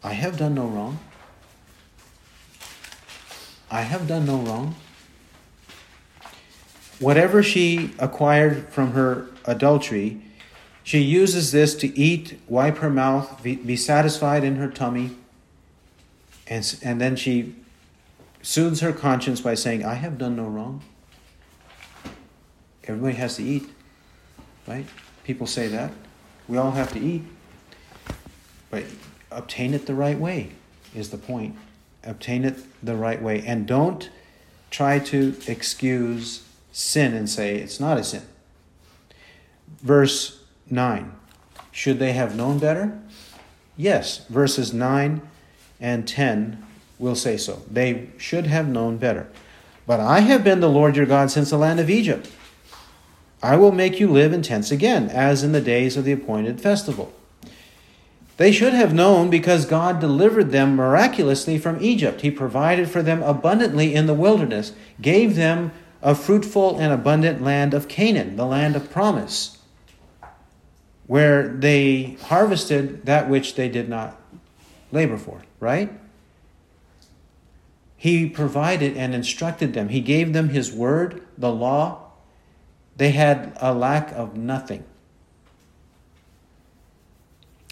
I 0.02 0.12
have 0.12 0.36
done 0.36 0.54
no 0.54 0.66
wrong. 0.66 0.98
I 3.70 3.82
have 3.82 4.06
done 4.06 4.26
no 4.26 4.38
wrong. 4.38 4.74
Whatever 7.00 7.42
she 7.42 7.92
acquired 7.98 8.68
from 8.70 8.92
her 8.92 9.26
adultery, 9.44 10.20
she 10.82 11.00
uses 11.00 11.52
this 11.52 11.74
to 11.76 11.98
eat, 11.98 12.40
wipe 12.48 12.78
her 12.78 12.90
mouth, 12.90 13.42
be 13.42 13.76
satisfied 13.76 14.42
in 14.42 14.56
her 14.56 14.68
tummy, 14.68 15.16
and, 16.46 16.78
and 16.82 17.00
then 17.00 17.14
she 17.14 17.54
soothes 18.42 18.80
her 18.80 18.92
conscience 18.92 19.40
by 19.40 19.54
saying, 19.54 19.84
I 19.84 19.94
have 19.94 20.16
done 20.16 20.36
no 20.36 20.46
wrong. 20.46 20.82
Everybody 22.88 23.16
has 23.16 23.36
to 23.36 23.44
eat, 23.44 23.68
right? 24.66 24.86
People 25.24 25.46
say 25.46 25.68
that. 25.68 25.92
We 26.48 26.56
all 26.56 26.70
have 26.70 26.90
to 26.94 26.98
eat. 26.98 27.22
But 28.70 28.84
obtain 29.30 29.74
it 29.74 29.86
the 29.86 29.94
right 29.94 30.18
way 30.18 30.52
is 30.94 31.10
the 31.10 31.18
point. 31.18 31.54
Obtain 32.02 32.44
it 32.44 32.56
the 32.82 32.96
right 32.96 33.20
way. 33.20 33.44
And 33.46 33.66
don't 33.66 34.08
try 34.70 34.98
to 34.98 35.36
excuse 35.46 36.48
sin 36.72 37.14
and 37.14 37.28
say 37.28 37.56
it's 37.56 37.78
not 37.78 37.98
a 37.98 38.04
sin. 38.04 38.22
Verse 39.82 40.42
9 40.70 41.12
Should 41.70 41.98
they 41.98 42.12
have 42.12 42.34
known 42.34 42.58
better? 42.58 42.98
Yes. 43.76 44.24
Verses 44.28 44.72
9 44.72 45.20
and 45.78 46.08
10 46.08 46.64
will 46.98 47.14
say 47.14 47.36
so. 47.36 47.62
They 47.70 48.08
should 48.16 48.46
have 48.46 48.66
known 48.66 48.96
better. 48.96 49.28
But 49.86 50.00
I 50.00 50.20
have 50.20 50.42
been 50.42 50.60
the 50.60 50.70
Lord 50.70 50.96
your 50.96 51.06
God 51.06 51.30
since 51.30 51.50
the 51.50 51.58
land 51.58 51.80
of 51.80 51.88
Egypt. 51.88 52.30
I 53.42 53.56
will 53.56 53.72
make 53.72 54.00
you 54.00 54.08
live 54.10 54.32
in 54.32 54.42
tents 54.42 54.70
again, 54.70 55.08
as 55.10 55.42
in 55.44 55.52
the 55.52 55.60
days 55.60 55.96
of 55.96 56.04
the 56.04 56.12
appointed 56.12 56.60
festival. 56.60 57.12
They 58.36 58.52
should 58.52 58.72
have 58.72 58.94
known 58.94 59.30
because 59.30 59.64
God 59.66 60.00
delivered 60.00 60.52
them 60.52 60.76
miraculously 60.76 61.58
from 61.58 61.82
Egypt. 61.82 62.20
He 62.20 62.30
provided 62.30 62.88
for 62.88 63.02
them 63.02 63.22
abundantly 63.22 63.94
in 63.94 64.06
the 64.06 64.14
wilderness, 64.14 64.72
gave 65.00 65.34
them 65.34 65.72
a 66.02 66.14
fruitful 66.14 66.78
and 66.78 66.92
abundant 66.92 67.42
land 67.42 67.74
of 67.74 67.88
Canaan, 67.88 68.36
the 68.36 68.46
land 68.46 68.76
of 68.76 68.90
promise, 68.90 69.58
where 71.08 71.48
they 71.48 72.16
harvested 72.26 73.06
that 73.06 73.28
which 73.28 73.56
they 73.56 73.68
did 73.68 73.88
not 73.88 74.20
labor 74.92 75.16
for, 75.16 75.42
right? 75.58 75.90
He 77.96 78.28
provided 78.28 78.96
and 78.96 79.14
instructed 79.14 79.74
them. 79.74 79.88
He 79.88 80.00
gave 80.00 80.32
them 80.32 80.50
His 80.50 80.72
word, 80.72 81.22
the 81.36 81.50
law. 81.50 82.07
They 82.98 83.12
had 83.12 83.56
a 83.60 83.72
lack 83.72 84.12
of 84.12 84.36
nothing. 84.36 84.84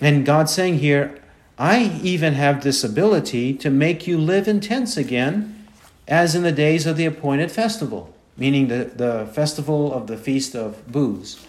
And 0.01 0.25
God's 0.25 0.53
saying 0.53 0.79
here, 0.79 1.21
I 1.59 2.01
even 2.03 2.35
have 2.35 2.63
this 2.63 2.85
ability 2.85 3.55
to 3.55 3.71
make 3.71 4.07
you 4.07 4.19
live 4.19 4.47
in 4.47 4.61
tents 4.61 4.97
again, 4.97 5.67
as 6.07 6.35
in 6.35 6.43
the 6.43 6.53
days 6.53 6.87
of 6.87 6.97
the 6.97 7.07
appointed 7.07 7.51
festival, 7.51 8.15
meaning 8.37 8.69
the, 8.69 8.91
the 8.95 9.27
festival 9.33 9.93
of 9.93 10.07
the 10.07 10.17
Feast 10.17 10.55
of 10.55 10.87
Booths. 10.91 11.45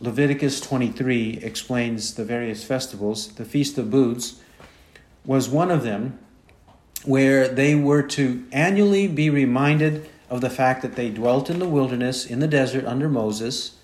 Leviticus 0.00 0.60
23 0.60 1.40
explains 1.42 2.14
the 2.14 2.24
various 2.24 2.62
festivals. 2.62 3.28
The 3.28 3.44
Feast 3.44 3.78
of 3.78 3.90
Booths 3.90 4.40
was 5.24 5.48
one 5.48 5.70
of 5.70 5.82
them 5.82 6.18
where 7.04 7.48
they 7.48 7.74
were 7.74 8.02
to 8.02 8.46
annually 8.52 9.08
be 9.08 9.28
reminded 9.30 10.08
of 10.30 10.40
the 10.40 10.50
fact 10.50 10.82
that 10.82 10.96
they 10.96 11.10
dwelt 11.10 11.48
in 11.48 11.58
the 11.58 11.68
wilderness, 11.68 12.26
in 12.26 12.40
the 12.40 12.48
desert 12.48 12.84
under 12.84 13.08
Moses, 13.08 13.76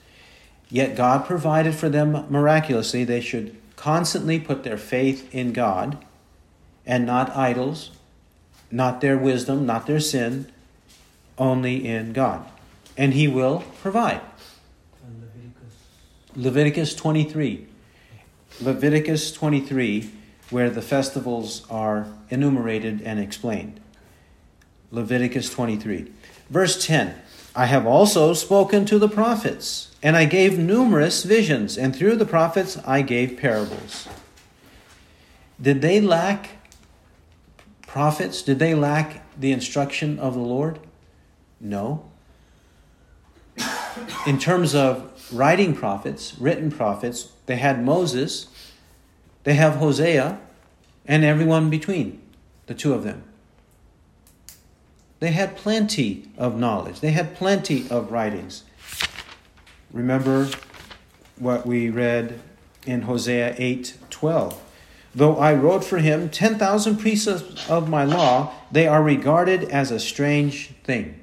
yet 0.69 0.97
God 0.97 1.27
provided 1.27 1.75
for 1.75 1.89
them 1.89 2.27
miraculously. 2.29 3.05
They 3.05 3.21
should 3.21 3.57
constantly 3.77 4.39
put 4.39 4.65
their 4.65 4.77
faith 4.77 5.33
in 5.35 5.53
God 5.53 6.05
and 6.87 7.07
not 7.07 7.35
idols, 7.35 7.91
not 8.71 9.01
their 9.01 9.17
wisdom, 9.17 9.67
not 9.67 9.87
their 9.87 10.01
sin, 10.01 10.51
only 11.39 11.87
in 11.87 12.13
God. 12.13 12.47
And 12.97 13.15
He 13.15 13.27
will 13.27 13.65
provide. 13.81 14.21
Leviticus 16.37 16.95
23. 16.95 17.67
Leviticus 18.61 19.33
23, 19.33 20.11
where 20.51 20.71
the 20.71 20.83
festivals 20.83 21.65
are 21.71 22.07
enumerated 22.31 23.01
and 23.03 23.19
explained. 23.19 23.81
Leviticus 24.91 25.51
23. 25.51 26.13
Verse 26.51 26.85
10 26.85 27.15
I 27.55 27.67
have 27.67 27.87
also 27.87 28.35
spoken 28.35 28.85
to 28.87 28.99
the 28.99 29.09
prophets 29.09 29.95
and 30.05 30.19
I 30.19 30.27
gave 30.27 30.59
numerous 30.59 31.25
visions, 31.25 31.79
and 31.79 31.97
through 31.97 32.17
the 32.17 32.27
prophets 32.27 32.77
I 32.87 33.01
gave 33.01 33.39
parables. 33.39 34.07
Did 35.61 35.81
they 35.81 35.99
lack 35.99 36.51
prophets? 37.87 38.43
Did 38.43 38.59
they 38.59 38.75
lack 38.75 39.23
the 39.41 39.51
instruction 39.51 40.19
of 40.19 40.35
the 40.35 40.41
Lord? 40.41 40.79
No. 41.59 42.05
In 44.27 44.39
terms 44.39 44.75
of 44.75 45.11
writing 45.33 45.75
prophets, 45.75 46.37
written 46.39 46.71
prophets, 46.71 47.33
they 47.47 47.57
had 47.57 47.83
Moses, 47.83 48.49
they 49.45 49.55
have 49.55 49.77
Hosea, 49.77 50.39
and 51.07 51.25
everyone 51.25 51.71
between, 51.71 52.21
the 52.67 52.75
two 52.75 52.93
of 52.93 53.05
them. 53.05 53.23
They 55.25 55.33
had 55.33 55.57
plenty 55.57 56.29
of 56.37 56.59
knowledge, 56.59 57.01
they 57.01 57.13
had 57.13 57.35
plenty 57.35 57.89
of 57.89 58.13
writings. 58.13 58.63
Remember 59.91 60.51
what 61.39 61.67
we 61.67 61.89
read 61.89 62.43
in 62.87 63.01
Hosea 63.01 63.55
8 63.57 63.97
12. 64.11 64.63
Though 65.15 65.39
I 65.39 65.55
wrote 65.55 65.83
for 65.83 65.97
him 65.97 66.29
10,000 66.29 66.99
precepts 66.99 67.71
of 67.71 67.89
my 67.89 68.05
law, 68.05 68.53
they 68.71 68.87
are 68.87 69.03
regarded 69.03 69.65
as 69.71 69.91
a 69.91 69.99
strange 69.99 70.75
thing. 70.85 71.19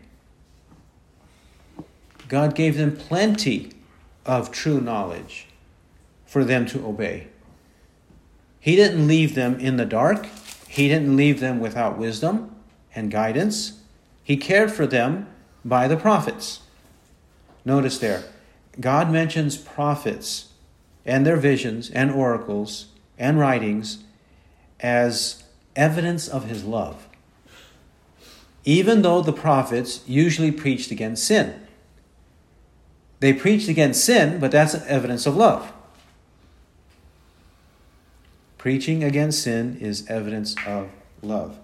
God 2.28 2.56
gave 2.56 2.78
them 2.78 2.98
plenty 2.98 3.72
of 4.26 4.50
true 4.50 4.82
knowledge 4.82 5.46
for 6.26 6.44
them 6.44 6.66
to 6.66 6.84
obey. 6.88 7.28
He 8.60 8.76
didn't 8.76 9.08
leave 9.08 9.36
them 9.36 9.60
in 9.60 9.78
the 9.78 9.86
dark, 9.86 10.26
He 10.68 10.88
didn't 10.88 11.16
leave 11.16 11.40
them 11.40 11.60
without 11.60 12.00
wisdom 12.00 12.56
and 12.96 13.12
guidance. 13.12 13.78
He 14.24 14.38
cared 14.38 14.72
for 14.72 14.86
them 14.88 15.28
by 15.64 15.88
the 15.88 15.98
prophets. 15.98 16.62
Notice 17.66 17.98
there, 18.00 18.24
God 18.80 19.12
mentions 19.12 19.58
prophets 19.58 20.50
and 21.06 21.26
their 21.26 21.38
visions 21.38 21.90
and 21.90 22.12
oracles 22.12 22.88
and 23.18 23.40
writings 23.40 24.04
as 24.80 25.44
evidence 25.76 26.28
of 26.28 26.46
his 26.46 26.64
love. 26.64 27.08
Even 28.64 29.02
though 29.02 29.22
the 29.22 29.34
prophets 29.34 30.02
usually 30.08 30.52
preached 30.52 30.92
against 30.92 31.26
sin, 31.26 31.62
they 33.20 33.34
preached 33.34 33.68
against 33.68 34.04
sin, 34.04 34.40
but 34.40 34.52
that's 34.52 34.74
evidence 34.74 35.26
of 35.26 35.36
love. 35.36 35.72
Preaching 38.58 39.04
against 39.04 39.44
sin 39.44 39.78
is 39.80 40.08
evidence 40.08 40.56
of 40.68 40.90
love. 41.22 41.58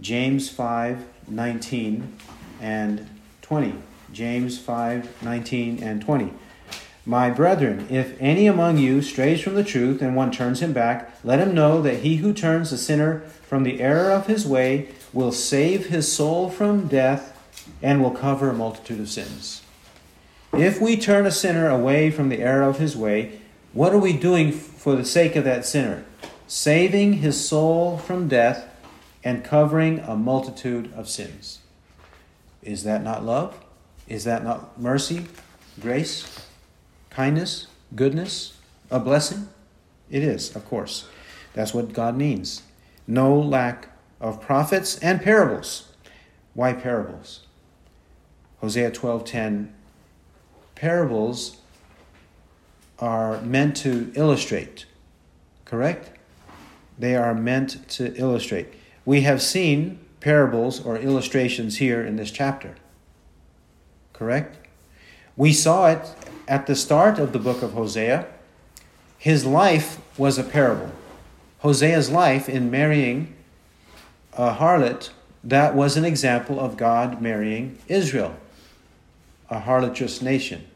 James 0.00 0.48
5 0.48 1.06
19 1.30 2.16
and 2.60 3.08
20. 3.42 3.74
James 4.12 4.58
5 4.58 5.22
19 5.22 5.82
and 5.82 6.02
20. 6.02 6.32
My 7.06 7.30
brethren, 7.30 7.86
if 7.88 8.14
any 8.20 8.46
among 8.46 8.78
you 8.78 9.02
strays 9.02 9.40
from 9.40 9.54
the 9.54 9.64
truth 9.64 10.02
and 10.02 10.14
one 10.14 10.30
turns 10.30 10.60
him 10.60 10.72
back, 10.72 11.12
let 11.24 11.38
him 11.38 11.54
know 11.54 11.80
that 11.82 12.00
he 12.00 12.16
who 12.16 12.32
turns 12.32 12.72
a 12.72 12.78
sinner 12.78 13.20
from 13.42 13.62
the 13.62 13.80
error 13.80 14.10
of 14.10 14.26
his 14.26 14.46
way 14.46 14.88
will 15.12 15.32
save 15.32 15.86
his 15.86 16.12
soul 16.12 16.50
from 16.50 16.88
death 16.88 17.36
and 17.82 18.02
will 18.02 18.10
cover 18.10 18.50
a 18.50 18.54
multitude 18.54 19.00
of 19.00 19.08
sins. 19.08 19.62
If 20.52 20.80
we 20.80 20.96
turn 20.96 21.26
a 21.26 21.30
sinner 21.30 21.68
away 21.68 22.10
from 22.10 22.28
the 22.28 22.40
error 22.40 22.62
of 22.62 22.78
his 22.78 22.96
way, 22.96 23.40
what 23.72 23.94
are 23.94 23.98
we 23.98 24.12
doing 24.12 24.52
for 24.52 24.94
the 24.94 25.04
sake 25.04 25.36
of 25.36 25.44
that 25.44 25.64
sinner? 25.64 26.04
Saving 26.48 27.14
his 27.14 27.48
soul 27.48 27.98
from 27.98 28.28
death 28.28 28.69
and 29.22 29.44
covering 29.44 30.00
a 30.00 30.16
multitude 30.16 30.92
of 30.94 31.08
sins. 31.08 31.60
Is 32.62 32.84
that 32.84 33.02
not 33.02 33.24
love? 33.24 33.58
Is 34.08 34.24
that 34.24 34.42
not 34.42 34.80
mercy, 34.80 35.26
grace, 35.80 36.46
kindness, 37.10 37.66
goodness, 37.94 38.58
a 38.90 38.98
blessing? 38.98 39.48
It 40.10 40.22
is, 40.22 40.54
of 40.56 40.64
course. 40.66 41.06
That's 41.54 41.72
what 41.72 41.92
God 41.92 42.16
means. 42.16 42.62
No 43.06 43.38
lack 43.38 43.88
of 44.20 44.40
prophets 44.40 44.98
and 44.98 45.22
parables. 45.22 45.88
Why 46.54 46.72
parables? 46.72 47.46
Hosea 48.60 48.90
12:10 48.90 49.72
Parables 50.74 51.58
are 52.98 53.40
meant 53.42 53.76
to 53.78 54.12
illustrate. 54.14 54.86
Correct? 55.64 56.10
They 56.98 57.16
are 57.16 57.34
meant 57.34 57.88
to 57.90 58.14
illustrate. 58.16 58.68
We 59.10 59.22
have 59.22 59.42
seen 59.42 59.98
parables 60.20 60.86
or 60.86 60.96
illustrations 60.96 61.78
here 61.78 62.00
in 62.00 62.14
this 62.14 62.30
chapter. 62.30 62.76
Correct? 64.12 64.68
We 65.36 65.52
saw 65.52 65.88
it 65.88 66.14
at 66.46 66.68
the 66.68 66.76
start 66.76 67.18
of 67.18 67.32
the 67.32 67.40
book 67.40 67.60
of 67.60 67.72
Hosea. 67.72 68.28
His 69.18 69.44
life 69.44 69.98
was 70.16 70.38
a 70.38 70.44
parable. 70.44 70.92
Hosea's 71.58 72.08
life 72.08 72.48
in 72.48 72.70
marrying 72.70 73.34
a 74.34 74.54
harlot, 74.54 75.10
that 75.42 75.74
was 75.74 75.96
an 75.96 76.04
example 76.04 76.60
of 76.60 76.76
God 76.76 77.20
marrying 77.20 77.78
Israel, 77.88 78.36
a 79.48 79.58
harlotous 79.58 80.22
nation. 80.22 80.68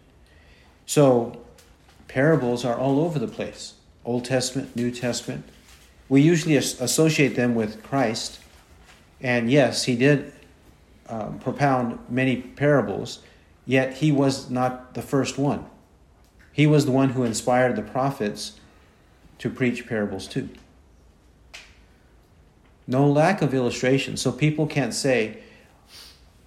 So, 0.87 1.41
parables 2.09 2.65
are 2.65 2.77
all 2.77 2.99
over 2.99 3.21
the 3.21 3.29
place 3.29 3.75
Old 4.05 4.25
Testament, 4.25 4.75
New 4.75 4.91
Testament. 4.91 5.49
We 6.09 6.21
usually 6.21 6.57
associate 6.57 7.37
them 7.37 7.55
with 7.55 7.83
Christ. 7.83 8.41
And 9.21 9.51
yes, 9.51 9.85
he 9.85 9.97
did 9.97 10.33
um, 11.09 11.39
propound 11.39 11.99
many 12.09 12.37
parables 12.37 13.21
Yet 13.67 13.95
he 13.95 14.13
was 14.13 14.51
not 14.51 14.95
the 14.95 15.03
first 15.03 15.39
one. 15.39 15.67
He 16.53 16.67
was 16.67 16.85
the 16.85 16.93
one 16.93 17.11
who 17.11 17.25
inspired 17.25 17.77
the 17.77 17.83
prophets 17.83 18.61
to 19.39 19.51
preach 19.51 19.87
parables 19.87 20.29
too. 20.29 20.51
No 22.87 23.11
lack 23.11 23.41
of 23.41 23.55
illustration. 23.55 24.17
So 24.17 24.31
people 24.31 24.67
can't 24.67 24.93
say, 24.93 25.39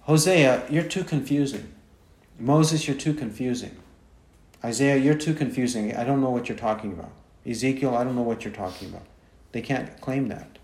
Hosea, 0.02 0.64
you're 0.70 0.84
too 0.84 1.04
confusing. 1.04 1.72
Moses, 2.38 2.86
you're 2.86 2.96
too 2.96 3.12
confusing. 3.12 3.76
Isaiah, 4.64 4.96
you're 4.96 5.14
too 5.14 5.34
confusing. 5.34 5.94
I 5.96 6.04
don't 6.04 6.20
know 6.20 6.30
what 6.30 6.48
you're 6.48 6.58
talking 6.58 6.92
about. 6.92 7.10
Ezekiel, 7.44 7.96
I 7.96 8.04
don't 8.04 8.14
know 8.14 8.22
what 8.22 8.44
you're 8.44 8.54
talking 8.54 8.88
about. 8.88 9.02
They 9.52 9.62
can't 9.62 10.00
claim 10.00 10.28
that. 10.28 10.58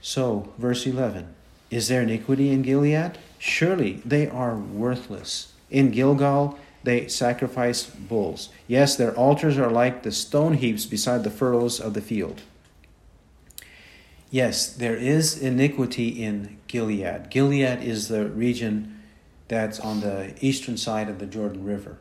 So, 0.00 0.52
verse 0.58 0.86
11. 0.86 1.34
Is 1.70 1.88
there 1.88 2.02
iniquity 2.02 2.50
in 2.50 2.62
Gilead? 2.62 3.18
Surely 3.38 4.00
they 4.04 4.28
are 4.28 4.56
worthless. 4.56 5.52
In 5.70 5.90
Gilgal, 5.90 6.58
they 6.82 7.08
sacrifice 7.08 7.84
bulls. 7.84 8.48
Yes, 8.66 8.96
their 8.96 9.14
altars 9.14 9.58
are 9.58 9.70
like 9.70 10.02
the 10.02 10.12
stone 10.12 10.54
heaps 10.54 10.86
beside 10.86 11.24
the 11.24 11.30
furrows 11.30 11.80
of 11.80 11.94
the 11.94 12.00
field. 12.00 12.42
Yes, 14.30 14.72
there 14.72 14.96
is 14.96 15.38
iniquity 15.38 16.22
in 16.22 16.58
Gilead. 16.66 17.30
Gilead 17.30 17.82
is 17.82 18.08
the 18.08 18.26
region 18.26 19.02
that's 19.48 19.80
on 19.80 20.00
the 20.00 20.34
eastern 20.40 20.76
side 20.76 21.08
of 21.08 21.18
the 21.18 21.26
Jordan 21.26 21.64
River, 21.64 21.98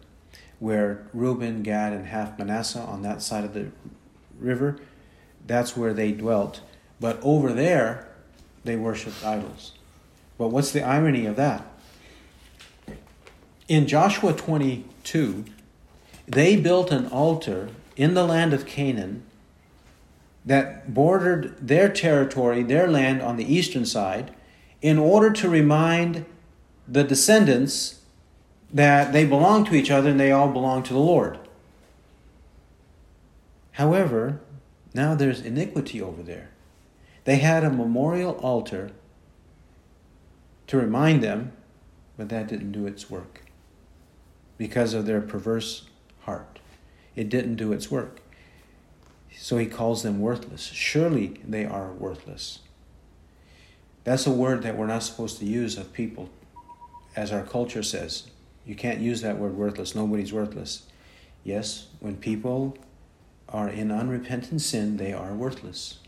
where 0.60 1.08
Reuben, 1.14 1.64
Gad, 1.64 1.94
and 1.94 2.08
half 2.08 2.38
Manasseh 2.38 2.80
on 2.80 3.02
that 3.04 3.22
side 3.22 3.44
of 3.44 3.54
the 3.54 3.68
river, 4.40 4.78
that's 5.46 5.78
where 5.78 5.94
they 5.94 6.12
dwelt. 6.12 6.62
But 7.00 7.20
over 7.22 7.54
there, 7.54 8.08
they 8.64 8.76
worshiped 8.76 9.24
idols. 9.26 9.74
But 10.38 10.50
what's 10.50 10.72
the 10.72 10.84
irony 10.84 11.26
of 11.26 11.36
that? 11.36 11.66
In 13.68 13.88
Joshua 13.88 14.34
22, 14.34 15.46
they 16.26 16.56
built 16.56 16.92
an 16.92 17.08
altar 17.08 17.70
in 17.96 18.14
the 18.14 18.24
land 18.24 18.54
of 18.54 18.66
Canaan 18.66 19.24
that 20.46 20.94
bordered 20.94 21.56
their 21.60 21.90
territory, 21.90 22.64
their 22.64 22.88
land 22.88 23.22
on 23.22 23.36
the 23.36 23.54
eastern 23.54 23.86
side, 23.86 24.34
in 24.82 24.98
order 24.98 25.30
to 25.32 25.50
remind 25.50 26.26
the 26.88 27.04
descendants 27.04 27.97
that 28.74 29.14
they 29.14 29.26
belong 29.26 29.66
to 29.66 29.76
each 29.76 29.92
other 29.92 30.10
and 30.10 30.20
they 30.20 30.32
all 30.32 30.50
belong 30.50 30.84
to 30.84 30.94
the 30.94 31.00
Lord. 31.00 31.40
However, 33.74 34.42
now 34.94 35.16
there's 35.16 35.42
iniquity 35.42 36.02
over 36.02 36.24
there. 36.24 36.50
They 37.24 37.38
had 37.38 37.64
a 37.64 37.70
memorial 37.70 38.34
altar 38.38 38.92
to 40.68 40.78
remind 40.78 41.22
them, 41.22 41.54
but 42.18 42.30
that 42.30 42.48
didn't 42.48 42.72
do 42.72 42.88
its 42.88 43.10
work 43.10 43.44
because 44.58 44.94
of 44.94 45.06
their 45.06 45.22
perverse 45.22 45.86
heart. 46.22 46.60
It 47.16 47.30
didn't 47.30 47.56
do 47.56 47.72
its 47.72 47.92
work. 47.92 48.22
So 49.38 49.58
he 49.58 49.68
calls 49.68 50.04
them 50.04 50.20
worthless. 50.20 50.64
Surely 50.64 51.40
they 51.48 51.66
are 51.66 51.92
worthless. 51.92 52.60
That's 54.04 54.26
a 54.26 54.32
word 54.32 54.64
that 54.64 54.78
we're 54.78 54.88
not 54.88 55.04
supposed 55.04 55.38
to 55.40 55.46
use 55.46 55.78
of 55.78 55.94
people, 55.94 56.30
as 57.16 57.32
our 57.32 57.44
culture 57.44 57.84
says. 57.84 58.28
You 58.68 58.76
can't 58.76 59.00
use 59.00 59.22
that 59.22 59.40
word 59.40 59.56
worthless. 59.56 59.96
Nobody's 59.96 60.34
worthless. 60.34 60.84
Yes, 61.46 61.88
when 62.02 62.18
people 62.18 62.78
are 63.48 63.70
in 63.70 63.92
unrepentant 63.92 64.62
sin, 64.62 64.98
they 64.98 65.14
are 65.14 65.34
worthless. 65.34 66.00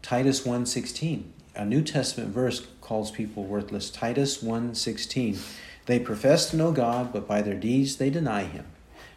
Titus 0.00 0.46
1:16, 0.46 1.24
a 1.54 1.66
New 1.66 1.82
Testament 1.82 2.32
verse 2.32 2.66
calls 2.80 3.10
people 3.10 3.44
worthless. 3.44 3.90
Titus 3.90 4.42
1:16. 4.42 5.40
They 5.84 5.98
profess 5.98 6.48
to 6.50 6.56
know 6.56 6.72
God, 6.72 7.12
but 7.12 7.28
by 7.28 7.42
their 7.42 7.54
deeds 7.54 7.96
they 7.96 8.08
deny 8.08 8.44
him, 8.44 8.64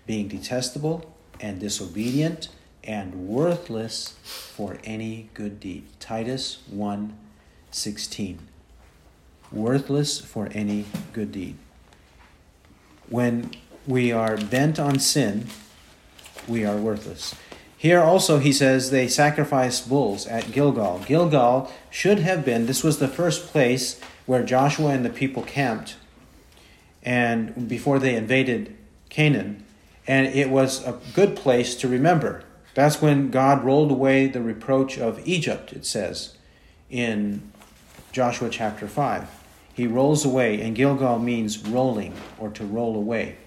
being 0.06 0.28
detestable 0.28 1.16
and 1.40 1.62
disobedient 1.62 2.50
and 2.84 3.28
worthless 3.30 4.16
for 4.24 4.78
any 4.84 5.30
good 5.34 5.62
deed. 5.62 5.86
Titus 6.02 6.58
1:16. 6.70 8.40
Worthless 9.54 10.20
for 10.20 10.50
any 10.52 10.84
good 11.14 11.32
deed. 11.32 11.56
When 13.14 13.52
we 13.86 14.12
are 14.12 14.38
bent 14.38 14.80
on 14.80 14.98
sin, 14.98 15.46
we 16.48 16.66
are 16.66 16.76
worthless. 16.76 17.36
Here 17.78 18.02
also 18.02 18.40
he 18.40 18.52
says 18.52 18.90
they 18.90 19.08
sacrificed 19.08 19.88
bulls 19.88 20.26
at 20.26 20.52
Gilgal. 20.52 21.04
Gilgal 21.06 21.72
should 21.92 22.18
have 22.18 22.44
been, 22.44 22.66
this 22.66 22.84
was 22.84 22.98
the 22.98 23.08
first 23.08 23.46
place 23.52 24.02
where 24.26 24.42
Joshua 24.42 24.88
and 24.88 25.06
the 25.06 25.12
people 25.12 25.44
camped 25.44 25.96
and 27.04 27.70
before 27.70 28.00
they 28.00 28.16
invaded 28.16 28.76
Canaan. 29.10 29.64
And 30.08 30.26
it 30.26 30.50
was 30.50 30.84
a 30.84 31.00
good 31.14 31.36
place 31.36 31.76
to 31.76 31.88
remember 31.88 32.44
that's 32.74 33.00
when 33.00 33.30
God 33.30 33.64
rolled 33.64 33.92
away 33.92 34.26
the 34.26 34.42
reproach 34.42 34.98
of 34.98 35.22
Egypt, 35.24 35.72
it 35.72 35.86
says 35.86 36.36
in 36.90 37.52
Joshua 38.12 38.50
chapter 38.50 38.88
5. 38.88 39.43
He 39.74 39.88
rolls 39.88 40.24
away, 40.24 40.62
and 40.62 40.76
Gilgal 40.76 41.20
means 41.20 41.58
rolling 41.60 42.14
or 42.38 42.50
to 42.52 42.64
roll 42.64 42.96
away. 42.96 43.38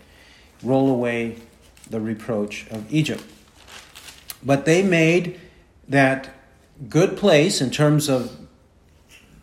Roll 0.63 0.91
away 0.91 1.37
the 1.89 2.01
reproach 2.01 2.67
of 2.71 2.93
Egypt. 2.93 3.23
But 4.43 4.65
they 4.65 4.83
made 4.83 5.41
that 5.89 6.31
good 6.89 7.17
place 7.17 7.61
in 7.61 7.71
terms 7.71 8.09
of 8.09 8.37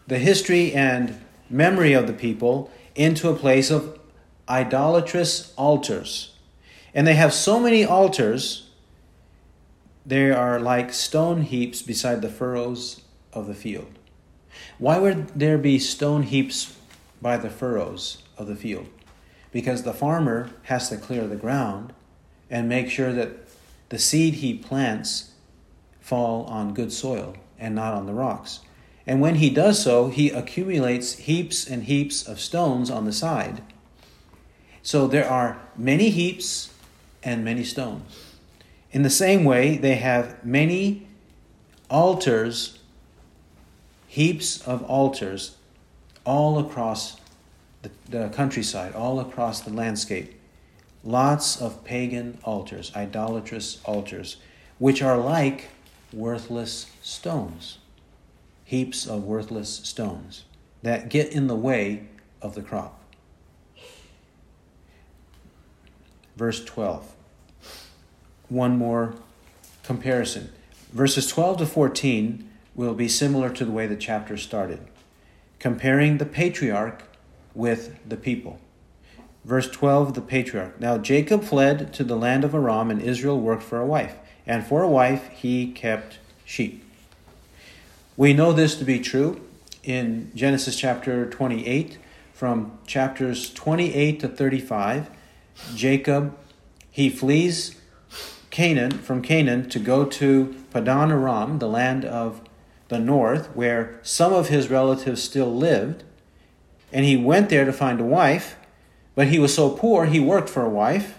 the 0.07 0.19
history 0.19 0.73
and 0.73 1.19
memory 1.49 1.93
of 1.93 2.07
the 2.07 2.13
people 2.13 2.71
into 2.95 3.29
a 3.29 3.35
place 3.35 3.71
of 3.71 3.99
idolatrous 4.49 5.53
altars. 5.55 6.35
And 6.93 7.07
they 7.07 7.15
have 7.15 7.33
so 7.33 7.59
many 7.59 7.85
altars 7.85 8.69
they 10.05 10.31
are 10.31 10.59
like 10.59 10.93
stone 10.93 11.43
heaps 11.43 11.81
beside 11.81 12.21
the 12.21 12.29
furrows 12.29 13.01
of 13.31 13.47
the 13.47 13.53
field. 13.53 13.92
Why 14.83 14.99
would 14.99 15.29
there 15.29 15.57
be 15.57 15.79
stone 15.79 16.23
heaps 16.23 16.75
by 17.21 17.37
the 17.37 17.49
furrows 17.49 18.21
of 18.37 18.47
the 18.47 18.55
field? 18.57 18.87
Because 19.49 19.83
the 19.83 19.93
farmer 19.93 20.49
has 20.63 20.89
to 20.89 20.97
clear 20.97 21.25
the 21.25 21.37
ground 21.37 21.93
and 22.49 22.67
make 22.67 22.89
sure 22.89 23.13
that 23.13 23.47
the 23.87 23.97
seed 23.97 24.33
he 24.33 24.53
plants 24.53 25.31
fall 26.01 26.43
on 26.47 26.73
good 26.73 26.91
soil 26.91 27.37
and 27.57 27.73
not 27.73 27.93
on 27.93 28.07
the 28.07 28.13
rocks. 28.13 28.59
And 29.07 29.21
when 29.21 29.35
he 29.35 29.49
does 29.49 29.81
so, 29.81 30.09
he 30.09 30.29
accumulates 30.29 31.13
heaps 31.13 31.65
and 31.65 31.83
heaps 31.83 32.27
of 32.27 32.41
stones 32.41 32.91
on 32.91 33.05
the 33.05 33.13
side. 33.13 33.63
So 34.81 35.07
there 35.07 35.29
are 35.29 35.61
many 35.77 36.09
heaps 36.09 36.73
and 37.23 37.45
many 37.45 37.63
stones. 37.63 38.35
In 38.91 39.03
the 39.03 39.09
same 39.09 39.45
way, 39.45 39.77
they 39.77 39.95
have 39.95 40.43
many 40.43 41.07
altars, 41.89 42.79
heaps 44.13 44.61
of 44.67 44.83
altars, 44.83 45.57
all 46.23 46.59
across 46.59 47.17
the, 47.81 47.89
the, 48.07 48.29
countryside, 48.29 48.93
all 48.93 49.19
across 49.19 49.61
the 49.61 49.73
landscape. 49.73 50.39
Lots 51.03 51.59
of 51.59 51.83
pagan 51.83 52.37
altars, 52.43 52.91
idolatrous 52.95 53.81
altars, 53.85 54.37
which 54.77 55.01
are 55.01 55.17
like 55.17 55.69
worthless 56.13 56.91
stones, 57.01 57.79
heaps 58.63 59.07
of 59.07 59.23
worthless 59.23 59.77
stones 59.77 60.43
that 60.83 61.09
get 61.09 61.31
in 61.31 61.47
the 61.47 61.55
way 61.55 62.03
of 62.39 62.53
the 62.53 62.61
crop. 62.61 62.99
Verse 66.35 66.63
12 66.63 67.11
one 68.49 68.77
more 68.77 69.15
comparison. 69.81 70.51
Verses 70.91 71.25
12 71.27 71.57
to 71.57 71.65
14 71.65 72.51
will 72.75 72.93
be 72.93 73.07
similar 73.07 73.49
to 73.49 73.65
the 73.65 73.71
way 73.71 73.87
the 73.87 73.95
chapter 73.95 74.37
started, 74.37 74.79
comparing 75.59 76.17
the 76.17 76.25
patriarch 76.25 77.03
with 77.53 77.97
the 78.07 78.17
people. 78.17 78.59
Verse 79.45 79.69
12, 79.69 80.13
the 80.13 80.21
patriarch. 80.21 80.79
Now 80.79 80.97
Jacob 80.97 81.43
fled 81.43 81.93
to 81.93 82.03
the 82.03 82.15
land 82.15 82.43
of 82.43 82.55
Aram, 82.55 82.89
and 82.89 83.01
Israel 83.01 83.39
worked 83.39 83.63
for 83.63 83.79
a 83.79 83.85
wife. 83.85 84.15
And 84.45 84.65
for 84.65 84.83
a 84.83 84.89
wife 84.89 85.27
he 85.29 85.71
kept 85.71 86.19
sheep. 86.45 86.83
We 88.15 88.33
know 88.33 88.53
this 88.53 88.75
to 88.75 88.85
be 88.85 88.99
true 88.99 89.41
in 89.83 90.31
Genesis 90.35 90.75
chapter 90.77 91.29
28. 91.29 91.97
From 92.33 92.77
chapters 92.85 93.53
28 93.53 94.19
to 94.19 94.27
35, 94.27 95.09
Jacob, 95.75 96.37
he 96.89 97.09
flees 97.09 97.75
Canaan, 98.49 98.91
from 98.91 99.21
Canaan 99.21 99.69
to 99.69 99.79
go 99.79 100.05
to 100.05 100.55
Padan 100.71 101.11
Aram, 101.11 101.59
the 101.59 101.67
land 101.67 102.05
of 102.05 102.41
the 102.89 102.99
north, 102.99 103.47
where 103.55 103.99
some 104.03 104.33
of 104.33 104.49
his 104.49 104.69
relatives 104.69 105.21
still 105.21 105.53
lived. 105.53 106.03
And 106.91 107.05
he 107.05 107.17
went 107.17 107.49
there 107.49 107.65
to 107.65 107.73
find 107.73 107.99
a 107.99 108.05
wife, 108.05 108.55
but 109.15 109.27
he 109.27 109.39
was 109.39 109.53
so 109.53 109.71
poor 109.71 110.05
he 110.05 110.19
worked 110.19 110.49
for 110.49 110.63
a 110.63 110.69
wife 110.69 111.17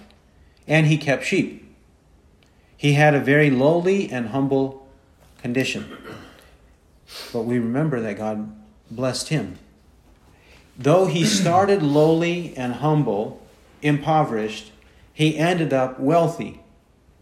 and 0.66 0.86
he 0.86 0.96
kept 0.96 1.24
sheep. 1.24 1.60
He 2.76 2.94
had 2.94 3.14
a 3.14 3.20
very 3.20 3.50
lowly 3.50 4.10
and 4.10 4.28
humble 4.28 4.86
condition. 5.38 5.96
But 7.32 7.42
we 7.42 7.58
remember 7.58 8.00
that 8.00 8.18
God 8.18 8.54
blessed 8.90 9.28
him. 9.28 9.58
Though 10.76 11.06
he 11.06 11.24
started 11.24 11.82
lowly 11.82 12.56
and 12.56 12.74
humble, 12.74 13.40
impoverished, 13.82 14.72
he 15.12 15.38
ended 15.38 15.72
up 15.72 16.00
wealthy 16.00 16.60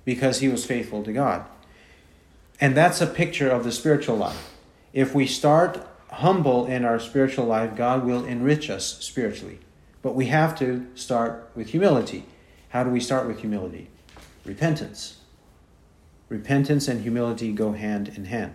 because 0.05 0.41
he 0.41 0.49
was 0.49 0.65
faithful 0.65 1.03
to 1.05 1.13
God. 1.13 1.45
And 2.61 2.77
that's 2.77 3.01
a 3.01 3.07
picture 3.07 3.51
of 3.51 3.65
the 3.65 3.73
spiritual 3.73 4.17
life. 4.17 4.51
If 4.93 5.15
we 5.15 5.27
start 5.27 5.87
humble 6.11 6.67
in 6.67 6.85
our 6.85 7.01
spiritual 7.01 7.47
life, 7.47 7.75
God 7.75 8.05
will 8.05 8.25
enrich 8.25 8.71
us 8.71 8.99
spiritually. 9.05 9.59
But 10.03 10.15
we 10.15 10.27
have 10.27 10.59
to 10.59 10.87
start 10.95 11.51
with 11.55 11.69
humility. 11.69 12.25
How 12.71 12.85
do 12.85 12.91
we 12.91 13.01
start 13.01 13.27
with 13.27 13.41
humility? 13.41 13.89
Repentance. 14.45 15.19
Repentance 16.29 16.89
and 16.89 17.03
humility 17.03 17.53
go 17.53 17.73
hand 17.73 18.13
in 18.17 18.27
hand. 18.27 18.55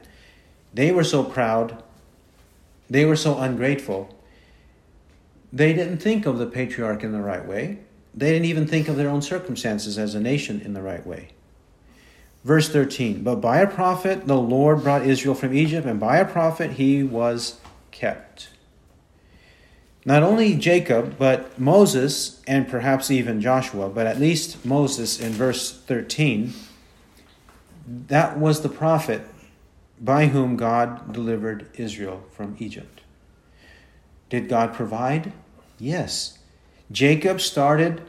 They 0.74 0.92
were 0.92 1.04
so 1.04 1.24
proud, 1.24 1.84
they 2.90 3.06
were 3.06 3.16
so 3.16 3.38
ungrateful, 3.38 4.16
they 5.52 5.74
didn't 5.74 6.00
think 6.00 6.26
of 6.26 6.38
the 6.38 6.46
patriarch 6.46 7.04
in 7.04 7.12
the 7.12 7.22
right 7.22 7.46
way. 7.46 7.80
They 8.14 8.32
didn't 8.32 8.46
even 8.46 8.68
think 8.68 8.88
of 8.88 8.98
their 8.98 9.10
own 9.10 9.22
circumstances 9.22 9.98
as 9.98 10.16
a 10.16 10.20
nation 10.20 10.62
in 10.62 10.74
the 10.74 10.82
right 10.82 11.06
way. 11.06 11.30
Verse 12.48 12.70
13 12.70 13.24
But 13.24 13.42
by 13.42 13.60
a 13.60 13.68
prophet 13.68 14.26
the 14.26 14.38
Lord 14.38 14.82
brought 14.82 15.06
Israel 15.06 15.36
from 15.36 15.54
Egypt, 15.54 15.86
and 15.86 16.00
by 16.00 16.16
a 16.18 16.24
prophet 16.24 16.72
he 16.72 17.04
was 17.04 17.60
kept. 17.92 18.48
Not 20.06 20.24
only 20.24 20.56
Jacob, 20.56 21.18
but 21.18 21.60
Moses, 21.60 22.42
and 22.48 22.66
perhaps 22.66 23.12
even 23.12 23.42
Joshua, 23.42 23.90
but 23.90 24.08
at 24.08 24.18
least 24.18 24.66
Moses 24.66 25.20
in 25.20 25.34
verse 25.34 25.78
13, 25.78 26.54
that 28.08 28.40
was 28.40 28.62
the 28.62 28.70
prophet 28.70 29.24
by 30.00 30.28
whom 30.28 30.56
God 30.56 31.12
delivered 31.12 31.70
Israel 31.74 32.24
from 32.32 32.56
Egypt. 32.60 33.02
Did 34.30 34.48
God 34.48 34.74
provide? 34.74 35.34
Yes. 35.80 36.40
Jacob 36.94 37.42
started 37.42 38.04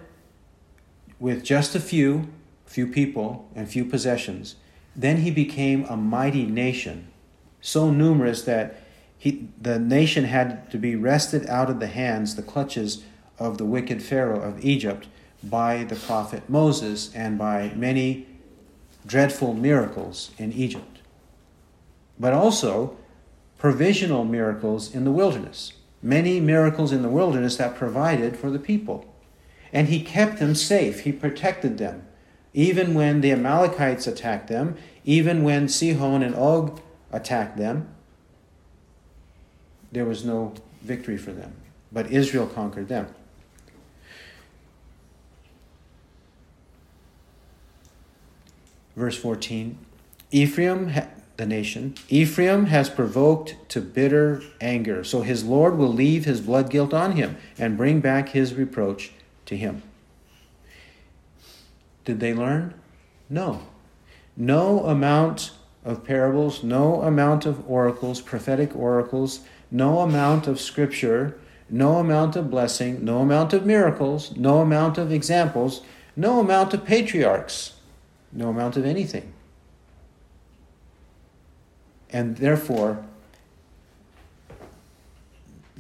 with 1.19 1.43
just 1.43 1.75
a 1.75 1.81
few, 1.81 2.29
few 2.69 2.87
people 2.87 3.49
and 3.55 3.69
few 3.69 3.85
possessions. 3.85 4.57
Then 4.95 5.19
he 5.19 5.31
became 5.31 5.85
a 5.85 5.97
mighty 5.97 6.45
nation, 6.45 7.09
so 7.61 7.91
numerous 7.91 8.43
that 8.43 8.83
he, 9.17 9.49
the 9.61 9.79
nation 9.79 10.25
had 10.25 10.71
to 10.71 10.79
be 10.79 10.95
wrested 10.95 11.47
out 11.47 11.71
of 11.71 11.81
the 11.81 11.89
hands, 11.89 12.37
the 12.37 12.43
clutches 12.43 13.03
of 13.39 13.59
the 13.59 13.65
wicked 13.65 14.03
Pharaoh 14.03 14.41
of 14.41 14.65
Egypt 14.65 15.09
by 15.43 15.85
the 15.85 15.97
prophet 15.97 16.49
Moses 16.49 17.15
and 17.15 17.39
by 17.39 17.73
many 17.75 18.27
dreadful 19.07 19.55
miracles 19.55 20.31
in 20.39 20.53
Egypt. 20.53 20.99
But 22.19 22.33
also 22.33 22.97
provisional 23.57 24.25
miracles 24.25 24.95
in 24.95 25.05
the 25.05 25.13
wilderness. 25.13 25.73
Many 26.03 26.39
miracles 26.41 26.93
in 26.93 27.03
the 27.03 27.09
wilderness 27.09 27.57
that 27.57 27.77
provided 27.77 28.37
for 28.37 28.51
the 28.51 28.59
people. 28.59 29.13
And 29.73 29.89
he 29.89 30.01
kept 30.01 30.39
them 30.39 30.55
safe, 30.55 31.01
he 31.01 31.13
protected 31.13 31.79
them. 31.79 32.05
Even 32.55 32.95
when 32.95 33.21
the 33.21 33.33
Amalekites 33.33 34.07
attacked 34.07 34.49
them, 34.49 34.77
even 35.05 35.43
when 35.43 35.69
Sihon 35.69 36.23
and 36.23 36.35
Og 36.35 36.81
attacked 37.13 37.57
them, 37.57 37.89
there 39.93 40.05
was 40.05 40.25
no 40.25 40.55
victory 40.83 41.17
for 41.17 41.33
them. 41.33 41.55
But 41.91 42.11
Israel 42.11 42.47
conquered 42.47 42.89
them. 42.89 43.09
Verse 48.97 49.17
14 49.17 49.79
Ephraim, 50.31 50.93
the 51.37 51.47
nation, 51.47 51.95
Ephraim 52.09 52.67
has 52.67 52.91
provoked 52.91 53.57
to 53.71 53.81
bitter 53.81 54.43
anger, 54.61 55.05
so 55.05 55.23
his 55.23 55.45
Lord 55.45 55.79
will 55.79 55.93
leave 55.93 56.25
his 56.25 56.41
blood 56.41 56.69
guilt 56.69 56.93
on 56.93 57.13
him 57.13 57.37
and 57.57 57.77
bring 57.77 58.01
back 58.01 58.31
his 58.31 58.55
reproach 58.55 59.13
to 59.47 59.57
him. 59.57 59.83
Did 62.09 62.21
they 62.21 62.33
learn? 62.33 62.73
No. 63.29 63.61
No 64.35 64.87
amount 64.87 65.51
of 65.85 66.05
parables, 66.05 66.65
no 66.65 67.03
amount 67.03 67.45
of 67.45 67.71
oracles, 67.71 68.23
prophetic 68.23 68.75
oracles, 68.75 69.41
no 69.71 69.99
amount 69.99 70.47
of 70.47 70.59
scripture, 70.59 71.39
no 71.69 71.97
amount 71.99 72.35
of 72.35 72.51
blessing, 72.51 73.05
no 73.05 73.19
amount 73.19 73.53
of 73.53 73.67
miracles, 73.67 74.35
no 74.39 74.63
amount 74.63 74.97
of 74.97 75.13
examples, 75.13 75.83
no 76.17 76.41
amount 76.41 76.73
of 76.73 76.87
patriarchs, 76.87 77.75
no 78.33 78.49
amount 78.49 78.79
of 78.79 78.87
anything. 78.87 79.35
And 82.09 82.39
therefore, 82.39 83.05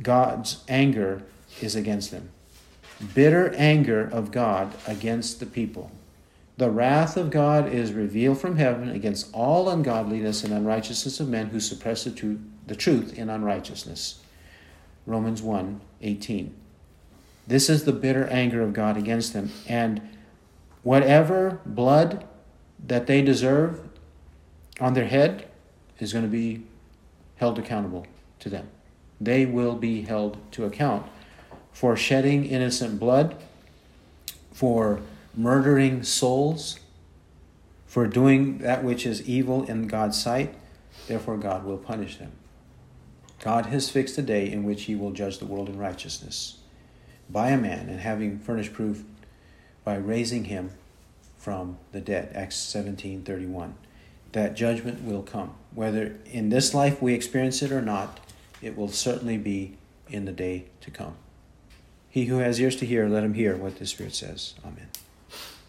God's 0.02 0.62
anger 0.68 1.22
is 1.62 1.74
against 1.74 2.10
them. 2.10 2.28
Bitter 3.14 3.54
anger 3.54 4.06
of 4.12 4.30
God 4.30 4.74
against 4.86 5.40
the 5.40 5.46
people. 5.46 5.90
The 6.58 6.70
wrath 6.70 7.16
of 7.16 7.30
God 7.30 7.72
is 7.72 7.92
revealed 7.92 8.40
from 8.40 8.56
heaven 8.56 8.88
against 8.90 9.32
all 9.32 9.70
ungodliness 9.70 10.42
and 10.42 10.52
unrighteousness 10.52 11.20
of 11.20 11.28
men 11.28 11.46
who 11.46 11.60
suppress 11.60 12.02
the 12.02 12.10
truth, 12.10 12.40
the 12.66 12.74
truth 12.74 13.16
in 13.16 13.30
unrighteousness. 13.30 14.18
Romans 15.06 15.40
1 15.40 15.80
18. 16.02 16.52
This 17.46 17.70
is 17.70 17.84
the 17.84 17.92
bitter 17.92 18.26
anger 18.26 18.60
of 18.60 18.72
God 18.72 18.96
against 18.96 19.32
them. 19.32 19.52
And 19.68 20.02
whatever 20.82 21.60
blood 21.64 22.26
that 22.84 23.06
they 23.06 23.22
deserve 23.22 23.80
on 24.80 24.94
their 24.94 25.06
head 25.06 25.46
is 26.00 26.12
going 26.12 26.24
to 26.24 26.30
be 26.30 26.64
held 27.36 27.60
accountable 27.60 28.04
to 28.40 28.50
them. 28.50 28.68
They 29.20 29.46
will 29.46 29.76
be 29.76 30.02
held 30.02 30.38
to 30.52 30.64
account 30.64 31.06
for 31.70 31.96
shedding 31.96 32.46
innocent 32.46 32.98
blood, 32.98 33.36
for 34.52 35.00
murdering 35.34 36.02
souls, 36.02 36.78
for 37.86 38.06
doing 38.06 38.58
that 38.58 38.84
which 38.84 39.06
is 39.06 39.28
evil 39.28 39.64
in 39.64 39.86
God's 39.86 40.20
sight, 40.20 40.54
therefore 41.06 41.36
God 41.36 41.64
will 41.64 41.78
punish 41.78 42.16
them. 42.18 42.32
God 43.40 43.66
has 43.66 43.88
fixed 43.88 44.18
a 44.18 44.22
day 44.22 44.50
in 44.50 44.64
which 44.64 44.84
he 44.84 44.94
will 44.94 45.12
judge 45.12 45.38
the 45.38 45.46
world 45.46 45.68
in 45.68 45.78
righteousness 45.78 46.58
by 47.30 47.50
a 47.50 47.58
man 47.58 47.88
and 47.88 48.00
having 48.00 48.38
furnished 48.38 48.72
proof 48.72 49.04
by 49.84 49.96
raising 49.96 50.44
him 50.44 50.70
from 51.36 51.78
the 51.92 52.00
dead. 52.00 52.32
Acts 52.34 52.56
17 52.56 53.22
31. 53.22 53.74
That 54.32 54.54
judgment 54.54 55.02
will 55.04 55.22
come. 55.22 55.54
Whether 55.74 56.16
in 56.26 56.50
this 56.50 56.74
life 56.74 57.00
we 57.00 57.14
experience 57.14 57.62
it 57.62 57.72
or 57.72 57.80
not, 57.80 58.20
it 58.60 58.76
will 58.76 58.88
certainly 58.88 59.38
be 59.38 59.76
in 60.08 60.24
the 60.24 60.32
day 60.32 60.66
to 60.80 60.90
come. 60.90 61.14
He 62.10 62.26
who 62.26 62.38
has 62.38 62.60
ears 62.60 62.76
to 62.76 62.86
hear, 62.86 63.08
let 63.08 63.24
him 63.24 63.34
hear 63.34 63.56
what 63.56 63.78
the 63.78 63.86
Spirit 63.86 64.14
says. 64.14 64.54
Amen. 64.64 64.88